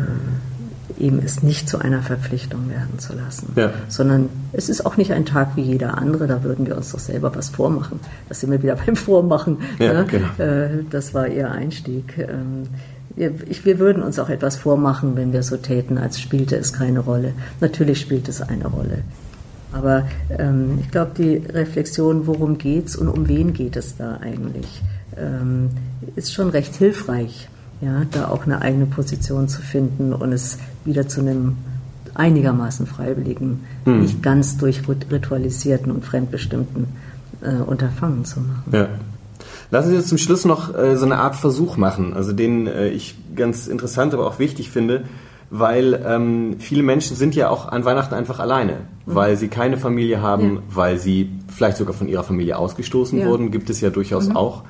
eben 0.98 1.20
es 1.24 1.42
nicht 1.42 1.68
zu 1.68 1.78
einer 1.78 2.02
Verpflichtung 2.02 2.68
werden 2.70 2.98
zu 2.98 3.14
lassen, 3.14 3.52
ja. 3.56 3.70
sondern 3.88 4.28
es 4.52 4.68
ist 4.68 4.84
auch 4.84 4.96
nicht 4.96 5.12
ein 5.12 5.24
Tag 5.24 5.56
wie 5.56 5.62
jeder 5.62 5.98
andere, 5.98 6.26
da 6.26 6.42
würden 6.42 6.66
wir 6.66 6.76
uns 6.76 6.90
doch 6.90 6.98
selber 6.98 7.34
was 7.36 7.50
vormachen. 7.50 8.00
Das 8.28 8.40
sind 8.40 8.50
wir 8.50 8.62
wieder 8.62 8.76
beim 8.86 8.96
Vormachen. 8.96 9.58
Ja, 9.78 9.92
ne? 9.92 10.06
genau. 10.06 10.28
Äh, 10.38 10.84
das 10.90 11.14
war 11.14 11.28
Ihr 11.28 11.50
Einstieg. 11.50 12.18
Ähm, 12.18 12.64
wir, 13.16 13.32
ich, 13.48 13.64
wir 13.64 13.78
würden 13.78 14.02
uns 14.02 14.18
auch 14.18 14.28
etwas 14.28 14.56
vormachen, 14.56 15.16
wenn 15.16 15.32
wir 15.32 15.42
so 15.42 15.56
täten, 15.56 15.98
als 15.98 16.20
spielte 16.20 16.56
es 16.56 16.72
keine 16.72 17.00
Rolle. 17.00 17.32
Natürlich 17.60 18.00
spielt 18.00 18.28
es 18.28 18.40
eine 18.42 18.66
Rolle. 18.66 19.02
Aber 19.72 20.08
ähm, 20.38 20.78
ich 20.80 20.90
glaube, 20.90 21.12
die 21.16 21.36
Reflexion, 21.36 22.26
worum 22.26 22.58
geht's 22.58 22.96
und 22.96 23.08
um 23.08 23.28
wen 23.28 23.52
geht 23.52 23.76
es 23.76 23.96
da 23.96 24.16
eigentlich, 24.16 24.82
ähm, 25.16 25.70
ist 26.16 26.32
schon 26.32 26.48
recht 26.48 26.74
hilfreich 26.74 27.48
ja, 27.80 28.04
da 28.10 28.28
auch 28.28 28.44
eine 28.44 28.62
eigene 28.62 28.86
Position 28.86 29.48
zu 29.48 29.62
finden 29.62 30.12
und 30.12 30.32
es 30.32 30.58
wieder 30.84 31.08
zu 31.08 31.20
einem 31.20 31.56
einigermaßen 32.14 32.86
freiwilligen, 32.86 33.64
hm. 33.84 34.00
nicht 34.00 34.22
ganz 34.22 34.56
durchritualisierten 34.56 35.92
und 35.92 36.04
fremdbestimmten 36.04 36.86
äh, 37.42 37.62
Unterfangen 37.62 38.24
zu 38.24 38.40
machen. 38.40 38.72
Ja. 38.72 38.88
Lassen 39.70 39.90
Sie 39.90 39.96
uns 39.96 40.08
zum 40.08 40.18
Schluss 40.18 40.44
noch 40.44 40.74
äh, 40.74 40.96
so 40.96 41.04
eine 41.04 41.18
Art 41.18 41.36
Versuch 41.36 41.76
machen, 41.76 42.14
also 42.14 42.32
den 42.32 42.66
äh, 42.66 42.88
ich 42.88 43.16
ganz 43.36 43.66
interessant, 43.66 44.14
aber 44.14 44.26
auch 44.26 44.38
wichtig 44.38 44.70
finde, 44.70 45.04
weil 45.50 46.02
ähm, 46.06 46.56
viele 46.58 46.82
Menschen 46.82 47.16
sind 47.16 47.34
ja 47.34 47.48
auch 47.50 47.68
an 47.68 47.84
Weihnachten 47.84 48.14
einfach 48.14 48.38
alleine, 48.38 48.72
mhm. 48.72 49.14
weil 49.14 49.36
sie 49.36 49.48
keine 49.48 49.76
Familie 49.76 50.20
haben, 50.20 50.56
ja. 50.56 50.62
weil 50.70 50.98
sie 50.98 51.30
vielleicht 51.54 51.76
sogar 51.76 51.94
von 51.94 52.08
ihrer 52.08 52.24
Familie 52.24 52.58
ausgestoßen 52.58 53.18
ja. 53.18 53.26
wurden, 53.26 53.50
gibt 53.50 53.70
es 53.70 53.80
ja 53.80 53.90
durchaus 53.90 54.28
mhm. 54.28 54.36
auch. 54.36 54.64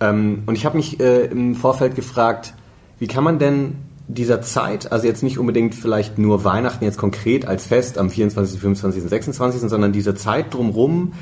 Ähm, 0.00 0.42
und 0.46 0.56
ich 0.56 0.64
habe 0.64 0.76
mich 0.76 1.00
äh, 1.00 1.26
im 1.26 1.54
Vorfeld 1.54 1.94
gefragt, 1.94 2.54
wie 2.98 3.06
kann 3.06 3.24
man 3.24 3.38
denn 3.38 3.76
dieser 4.06 4.40
Zeit, 4.40 4.90
also 4.90 5.06
jetzt 5.06 5.22
nicht 5.22 5.38
unbedingt 5.38 5.74
vielleicht 5.74 6.18
nur 6.18 6.42
Weihnachten 6.44 6.84
jetzt 6.84 6.96
konkret 6.96 7.46
als 7.46 7.66
Fest 7.66 7.98
am 7.98 8.08
24., 8.08 8.58
25., 8.58 9.02
26., 9.02 9.60
sondern 9.68 9.92
dieser 9.92 10.16
Zeit 10.16 10.54
drumrum, 10.54 11.12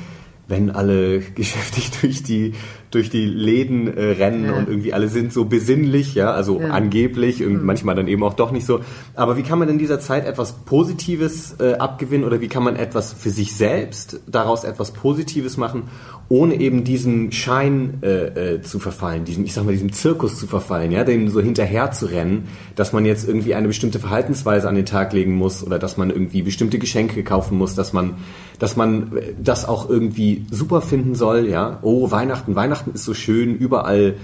wenn 0.47 0.69
alle 0.71 1.19
geschäftig 1.35 1.91
durch 2.01 2.23
die 2.23 2.53
durch 2.97 3.11
die 3.11 3.25
Läden 3.25 3.95
äh, 3.95 4.03
rennen 4.13 4.45
ja. 4.45 4.53
und 4.53 4.67
irgendwie 4.67 4.91
alle 4.91 5.07
sind 5.07 5.31
so 5.31 5.45
besinnlich, 5.45 6.15
ja, 6.15 6.31
also 6.31 6.59
ja. 6.59 6.69
angeblich 6.69 7.45
und 7.45 7.53
mhm. 7.53 7.65
manchmal 7.65 7.93
dann 7.93 8.07
eben 8.07 8.23
auch 8.23 8.33
doch 8.33 8.51
nicht 8.51 8.65
so. 8.65 8.81
Aber 9.13 9.37
wie 9.37 9.43
kann 9.43 9.59
man 9.59 9.69
in 9.69 9.77
dieser 9.77 9.99
Zeit 9.99 10.25
etwas 10.25 10.53
Positives 10.65 11.55
äh, 11.59 11.73
abgewinnen 11.75 12.25
oder 12.25 12.41
wie 12.41 12.47
kann 12.47 12.63
man 12.63 12.75
etwas 12.75 13.13
für 13.13 13.29
sich 13.29 13.55
selbst 13.55 14.19
daraus 14.25 14.63
etwas 14.63 14.91
Positives 14.91 15.57
machen, 15.57 15.83
ohne 16.29 16.55
eben 16.59 16.83
diesem 16.83 17.31
Schein 17.31 17.99
äh, 18.01 18.55
äh, 18.55 18.61
zu 18.61 18.79
verfallen, 18.79 19.23
diesem, 19.23 19.45
ich 19.45 19.53
sag 19.53 19.63
mal, 19.63 19.71
diesem 19.71 19.93
Zirkus 19.93 20.37
zu 20.37 20.47
verfallen, 20.47 20.91
ja, 20.91 21.03
dem 21.03 21.29
so 21.29 21.39
hinterher 21.39 21.91
zu 21.91 22.07
rennen, 22.07 22.47
dass 22.75 22.91
man 22.91 23.05
jetzt 23.05 23.27
irgendwie 23.27 23.55
eine 23.55 23.67
bestimmte 23.67 23.99
Verhaltensweise 23.99 24.67
an 24.67 24.75
den 24.75 24.85
Tag 24.85 25.13
legen 25.13 25.35
muss 25.35 25.63
oder 25.63 25.79
dass 25.79 25.97
man 25.97 26.09
irgendwie 26.09 26.41
bestimmte 26.41 26.79
Geschenke 26.79 27.23
kaufen 27.23 27.57
muss, 27.57 27.75
dass 27.75 27.93
man, 27.93 28.15
dass 28.59 28.75
man 28.75 29.11
das 29.41 29.65
auch 29.65 29.89
irgendwie 29.89 30.45
super 30.51 30.81
finden 30.81 31.15
soll, 31.15 31.47
ja. 31.47 31.79
Oh, 31.81 32.11
Weihnachten, 32.11 32.55
Weihnachten 32.55 32.86
ist 32.93 33.05
so 33.05 33.13
schön, 33.13 33.55
überall 33.55 34.15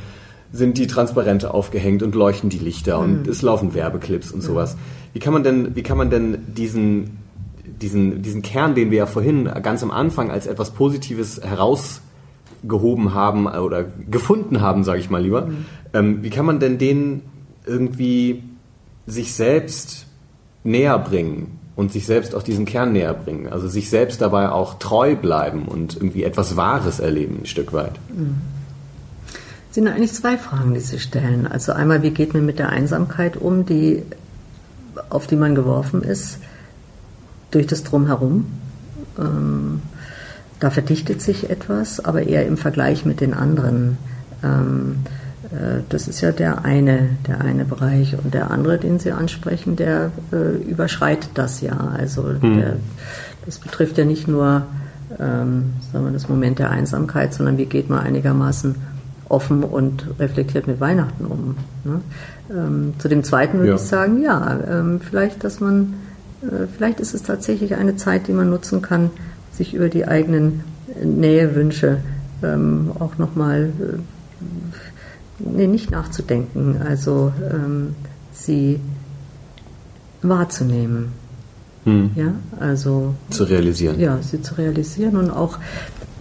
sind 0.52 0.78
die 0.78 0.88
Transparente 0.88 1.54
aufgehängt 1.54 2.04
und 2.04 2.14
leuchten 2.14 2.50
die 2.50 2.60
Lichter 2.60 2.98
mhm. 3.00 3.04
und 3.04 3.28
es 3.28 3.42
laufen 3.42 3.74
Werbeclips 3.74 4.32
und 4.32 4.42
sowas. 4.42 4.78
Wie 5.14 5.20
kann 5.20 5.34
man 5.34 5.44
denn, 5.44 5.76
wie 5.76 5.84
kann 5.84 5.98
man 5.98 6.10
denn 6.10 6.40
diesen 6.48 7.24
diesen, 7.66 8.22
diesen 8.22 8.44
Kern, 8.44 8.76
den 8.76 8.92
wir 8.92 9.00
ja 9.00 9.06
vorhin 9.06 9.46
ganz 9.62 9.84
am 9.84 9.92
Anfang 9.92 10.32
als 10.32 10.48
etwas 10.48 10.72
Positives 10.72 11.42
heraus 11.44 12.02
aufgehoben 12.64 13.14
haben 13.14 13.48
oder 13.48 13.84
gefunden 13.84 14.62
haben, 14.62 14.84
sage 14.84 15.00
ich 15.00 15.10
mal 15.10 15.22
lieber. 15.22 15.48
Mhm. 15.48 15.66
Ähm, 15.94 16.24
wie 16.24 16.30
kann 16.30 16.46
man 16.46 16.60
denn 16.60 16.78
denen 16.78 17.22
irgendwie 17.66 18.44
sich 19.06 19.34
selbst 19.34 20.08
näher 20.64 20.98
bringen 20.98 21.60
und 21.76 21.92
sich 21.92 22.06
selbst 22.06 22.36
auch 22.36 22.44
diesen 22.44 22.66
Kern 22.66 22.94
näher 22.94 23.14
bringen? 23.14 23.48
Also 23.48 23.68
sich 23.68 23.90
selbst 23.90 24.22
dabei 24.22 24.50
auch 24.50 24.76
treu 24.76 25.16
bleiben 25.16 25.66
und 25.66 25.96
irgendwie 25.96 26.24
etwas 26.24 26.56
Wahres 26.56 27.00
erleben, 27.00 27.40
ein 27.42 27.46
Stück 27.46 27.74
weit. 27.74 27.94
Mhm. 28.10 28.42
Es 29.70 29.76
sind 29.76 29.88
eigentlich 29.88 30.14
zwei 30.14 30.38
Fragen, 30.38 30.76
die 30.76 30.80
Sie 30.80 31.00
stellen. 31.00 31.48
Also 31.48 31.72
einmal, 31.72 32.04
wie 32.04 32.12
geht 32.12 32.34
man 32.36 32.46
mit 32.46 32.60
der 32.60 32.70
Einsamkeit 32.70 33.38
um, 33.38 33.66
die, 33.66 34.04
auf 35.10 35.26
die 35.26 35.36
man 35.36 35.56
geworfen 35.56 36.04
ist, 36.04 36.38
durch 37.50 37.66
das 37.66 37.84
Drumherum? 37.84 38.46
Ähm, 39.18 39.82
da 40.60 40.70
verdichtet 40.70 41.22
sich 41.22 41.50
etwas, 41.50 42.00
aber 42.00 42.24
eher 42.24 42.46
im 42.46 42.56
Vergleich 42.58 43.04
mit 43.04 43.20
den 43.20 43.34
anderen. 43.34 43.98
Ähm, 44.44 44.98
äh, 45.06 45.23
das 45.90 46.08
ist 46.08 46.22
ja 46.22 46.32
der 46.32 46.66
eine, 46.66 47.10
der 47.28 47.42
eine 47.42 47.66
Bereich. 47.66 48.16
Und 48.24 48.34
der 48.34 48.50
andere, 48.50 48.78
den 48.78 49.00
Sie 49.00 49.12
ansprechen, 49.12 49.76
der 49.76 50.12
äh, 50.32 50.58
überschreitet 50.70 51.32
das 51.36 51.62
ja. 51.62 51.94
Also 51.98 52.24
mhm. 52.24 52.58
der, 52.58 52.76
das 53.46 53.60
betrifft 53.60 53.98
ja 53.98 54.06
nicht 54.06 54.28
nur 54.28 54.64
ähm, 55.20 55.74
sagen 55.92 56.06
wir, 56.06 56.12
das 56.12 56.30
Moment 56.30 56.60
der 56.60 56.72
Einsamkeit, 56.72 57.34
sondern 57.34 57.58
wie 57.58 57.66
geht 57.66 57.90
man 57.90 58.00
einigermaßen 58.00 58.76
offen 59.30 59.64
und 59.64 60.08
reflektiert 60.20 60.68
mit 60.68 60.80
Weihnachten 60.80 61.26
um. 61.26 61.56
Ne? 61.84 62.02
Ähm, 62.52 62.94
zu 63.00 63.08
dem 63.08 63.24
zweiten 63.24 63.58
würde 63.58 63.70
ja. 63.70 63.76
ich 63.76 63.82
sagen, 63.82 64.22
ja, 64.22 64.60
ähm, 64.68 65.00
vielleicht, 65.02 65.44
dass 65.44 65.60
man, 65.60 65.96
äh, 66.42 66.68
vielleicht 66.76 67.00
ist 67.00 67.14
es 67.14 67.24
tatsächlich 67.24 67.76
eine 67.76 67.96
Zeit, 67.96 68.28
die 68.28 68.34
man 68.34 68.50
nutzen 68.50 68.82
kann, 68.82 69.10
sich 69.52 69.74
über 69.74 69.90
die 69.90 70.08
eigenen 70.08 70.64
Nähewünsche 71.04 71.98
ähm, 72.44 72.92
auch 73.00 73.18
nochmal, 73.18 73.72
äh, 73.80 74.42
nee, 75.40 75.68
nicht 75.68 75.92
nachzudenken, 75.92 76.82
also 76.88 77.32
ähm, 77.52 77.96
sie 78.32 78.80
wahrzunehmen. 80.22 81.14
Hm. 81.86 82.12
Ja, 82.16 82.34
also. 82.60 83.14
Zu 83.30 83.44
realisieren. 83.44 84.00
Ja, 84.00 84.18
sie 84.22 84.42
zu 84.42 84.56
realisieren 84.56 85.18
und 85.18 85.30
auch 85.30 85.58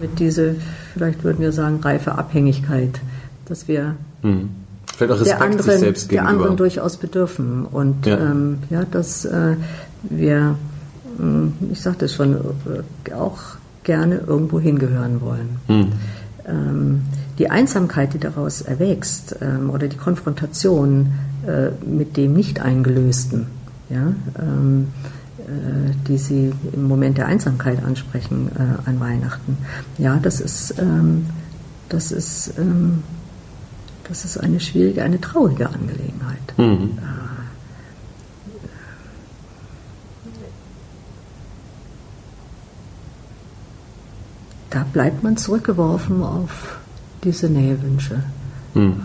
mit 0.01 0.19
dieser, 0.19 0.55
vielleicht 0.93 1.23
würden 1.23 1.39
wir 1.39 1.53
sagen, 1.53 1.79
reife 1.81 2.15
Abhängigkeit, 2.15 2.99
dass 3.45 3.67
wir 3.67 3.95
hm. 4.21 4.49
Vielleicht 4.95 5.11
auch 5.11 5.19
Respekt 5.21 5.39
der 5.39 5.45
anderen, 5.47 5.79
selbst 5.79 6.11
der 6.11 6.27
anderen 6.27 6.57
durchaus 6.57 6.97
bedürfen 6.97 7.65
und 7.65 8.05
ja, 8.05 8.17
ähm, 8.17 8.59
ja 8.69 8.83
dass 8.83 9.25
äh, 9.25 9.55
wir, 10.03 10.55
hm, 11.17 11.53
ich 11.71 11.81
sagte 11.81 12.05
es 12.05 12.13
schon, 12.13 12.35
äh, 12.35 13.13
auch 13.13 13.39
gerne 13.83 14.21
irgendwo 14.27 14.59
hingehören 14.59 15.21
wollen. 15.21 15.57
Hm. 15.67 15.91
Ähm, 16.47 17.01
die 17.39 17.49
Einsamkeit, 17.49 18.13
die 18.13 18.19
daraus 18.19 18.61
erwächst, 18.61 19.35
ähm, 19.41 19.69
oder 19.69 19.87
die 19.87 19.97
Konfrontation 19.97 21.13
äh, 21.47 21.69
mit 21.85 22.15
dem 22.17 22.33
Nicht-Eingelösten, 22.33 23.47
ja, 23.89 24.13
ähm, 24.39 24.87
äh, 25.39 25.93
die 26.07 26.17
Sie 26.17 26.53
im 26.71 26.87
Moment 26.87 27.17
der 27.17 27.27
Einsamkeit 27.27 27.83
ansprechen 27.83 28.49
äh, 28.55 28.89
an 28.89 28.99
Weihnachten. 28.99 29.57
Ja, 29.97 30.17
das 30.17 30.39
ist, 30.39 30.75
ähm, 30.79 31.25
das 31.89 32.11
ist, 32.11 32.53
ähm, 32.57 33.03
das 34.07 34.25
ist 34.25 34.37
eine 34.37 34.59
schwierige, 34.59 35.03
eine 35.03 35.19
traurige 35.19 35.67
Angelegenheit. 35.69 36.57
Mhm. 36.57 36.97
Äh, 36.97 37.23
da 44.69 44.85
bleibt 44.91 45.23
man 45.23 45.37
zurückgeworfen 45.37 46.23
auf 46.23 46.79
diese 47.23 47.49
Nähewünsche. 47.49 48.23
Mhm. 48.73 49.01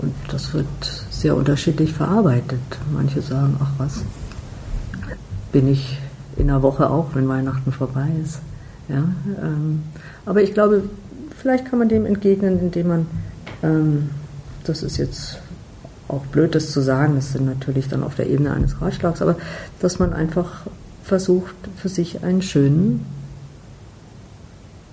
Und 0.00 0.14
das 0.28 0.54
wird 0.54 0.66
sehr 1.10 1.36
unterschiedlich 1.36 1.92
verarbeitet. 1.92 2.60
Manche 2.92 3.20
sagen, 3.20 3.56
ach 3.60 3.72
was, 3.78 4.02
bin 5.52 5.68
ich 5.68 5.98
in 6.36 6.50
einer 6.50 6.62
Woche 6.62 6.88
auch, 6.90 7.14
wenn 7.14 7.28
Weihnachten 7.28 7.72
vorbei 7.72 8.08
ist. 8.22 8.40
Ja, 8.88 9.04
ähm, 9.42 9.82
aber 10.26 10.42
ich 10.42 10.54
glaube, 10.54 10.84
vielleicht 11.38 11.66
kann 11.66 11.78
man 11.78 11.88
dem 11.88 12.06
entgegnen, 12.06 12.58
indem 12.60 12.88
man, 12.88 13.06
ähm, 13.62 14.10
das 14.64 14.82
ist 14.82 14.96
jetzt 14.96 15.40
auch 16.08 16.26
blöd, 16.26 16.54
das 16.54 16.70
zu 16.70 16.80
sagen, 16.80 17.14
das 17.14 17.32
sind 17.32 17.46
natürlich 17.46 17.88
dann 17.88 18.02
auf 18.02 18.16
der 18.16 18.28
Ebene 18.28 18.52
eines 18.52 18.80
Ratschlags, 18.80 19.22
aber 19.22 19.36
dass 19.80 19.98
man 19.98 20.12
einfach 20.12 20.62
versucht, 21.04 21.54
für 21.76 21.88
sich 21.88 22.22
einen 22.22 22.42
schönen, 22.42 23.04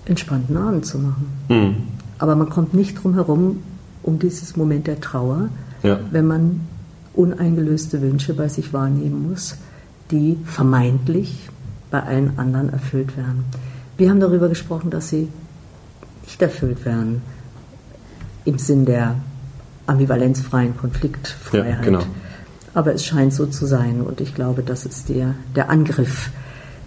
entspannten 0.04 0.56
Abend 0.56 0.86
zu 0.86 0.98
machen. 0.98 1.26
Mhm. 1.48 1.76
Aber 2.18 2.36
man 2.36 2.48
kommt 2.48 2.74
nicht 2.74 3.02
drum 3.02 3.14
herum, 3.14 3.62
um 4.02 4.18
dieses 4.18 4.56
Moment 4.56 4.86
der 4.86 5.00
Trauer, 5.00 5.48
ja. 5.82 5.98
wenn 6.10 6.26
man 6.26 6.60
uneingelöste 7.14 8.00
Wünsche 8.02 8.34
bei 8.34 8.48
sich 8.48 8.72
wahrnehmen 8.72 9.30
muss 9.30 9.56
die 10.10 10.38
vermeintlich 10.44 11.48
bei 11.90 12.02
allen 12.02 12.38
anderen 12.38 12.72
erfüllt 12.72 13.16
werden. 13.16 13.44
Wir 13.96 14.10
haben 14.10 14.20
darüber 14.20 14.48
gesprochen, 14.48 14.90
dass 14.90 15.08
sie 15.08 15.28
nicht 16.24 16.40
erfüllt 16.40 16.84
werden 16.84 17.22
im 18.44 18.58
Sinn 18.58 18.86
der 18.86 19.16
ambivalenzfreien 19.86 20.76
Konfliktfreiheit. 20.76 21.78
Ja, 21.78 21.80
genau. 21.80 22.02
Aber 22.72 22.94
es 22.94 23.04
scheint 23.04 23.34
so 23.34 23.46
zu 23.46 23.66
sein 23.66 24.00
und 24.00 24.20
ich 24.20 24.34
glaube, 24.34 24.62
das 24.62 24.86
ist 24.86 25.08
der, 25.08 25.34
der 25.56 25.70
Angriff, 25.70 26.30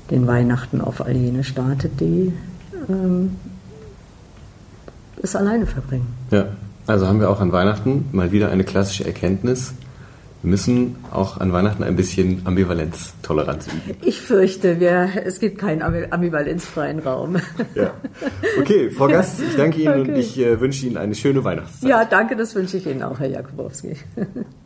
den 0.10 0.28
Weihnachten 0.28 0.80
auf 0.82 1.06
all 1.06 1.15
jene 1.15 1.43
startet, 1.43 1.99
die 1.99 2.34
ähm, 2.89 3.36
es 5.22 5.36
alleine 5.36 5.65
verbringen. 5.65 6.08
Ja, 6.32 6.48
also 6.88 7.08
haben 7.08 7.19
wir 7.19 7.30
auch 7.30 7.39
an 7.39 7.52
Weihnachten 7.52 8.10
mal 8.12 8.32
wieder 8.32 8.50
eine 8.50 8.63
klassische 8.63 9.06
Erkenntnis 9.06 9.74
wir 10.43 10.50
müssen 10.50 10.98
auch 11.10 11.39
an 11.39 11.54
Weihnachten 11.54 11.84
ein 11.84 11.96
bisschen 11.96 12.41
Ambivalenztoleranz 12.46 13.67
üben. 13.67 13.98
Ich 14.02 14.19
fürchte, 14.19 14.82
wir, 14.82 15.10
es 15.24 15.39
gibt 15.39 15.58
keinen 15.58 15.82
ambivalenzfreien 15.82 17.00
Raum. 17.00 17.38
Ja. 17.76 17.93
Okay, 18.60 18.91
Frau 18.91 19.08
Gast, 19.08 19.41
ich 19.41 19.56
danke 19.56 19.80
Ihnen 19.80 20.02
okay. 20.02 20.12
und 20.12 20.17
ich 20.17 20.38
äh, 20.38 20.60
wünsche 20.60 20.86
Ihnen 20.86 20.98
eine 20.98 21.15
schöne 21.15 21.43
Weihnachtszeit. 21.43 21.89
Ja, 21.89 22.06
danke, 22.06 22.36
das 22.36 22.54
wünsche 22.56 22.78
ich 22.78 22.86
Ihnen 22.86 23.02
auch, 23.02 23.19
Herr 23.19 23.30
Jakubowski. 23.30 23.96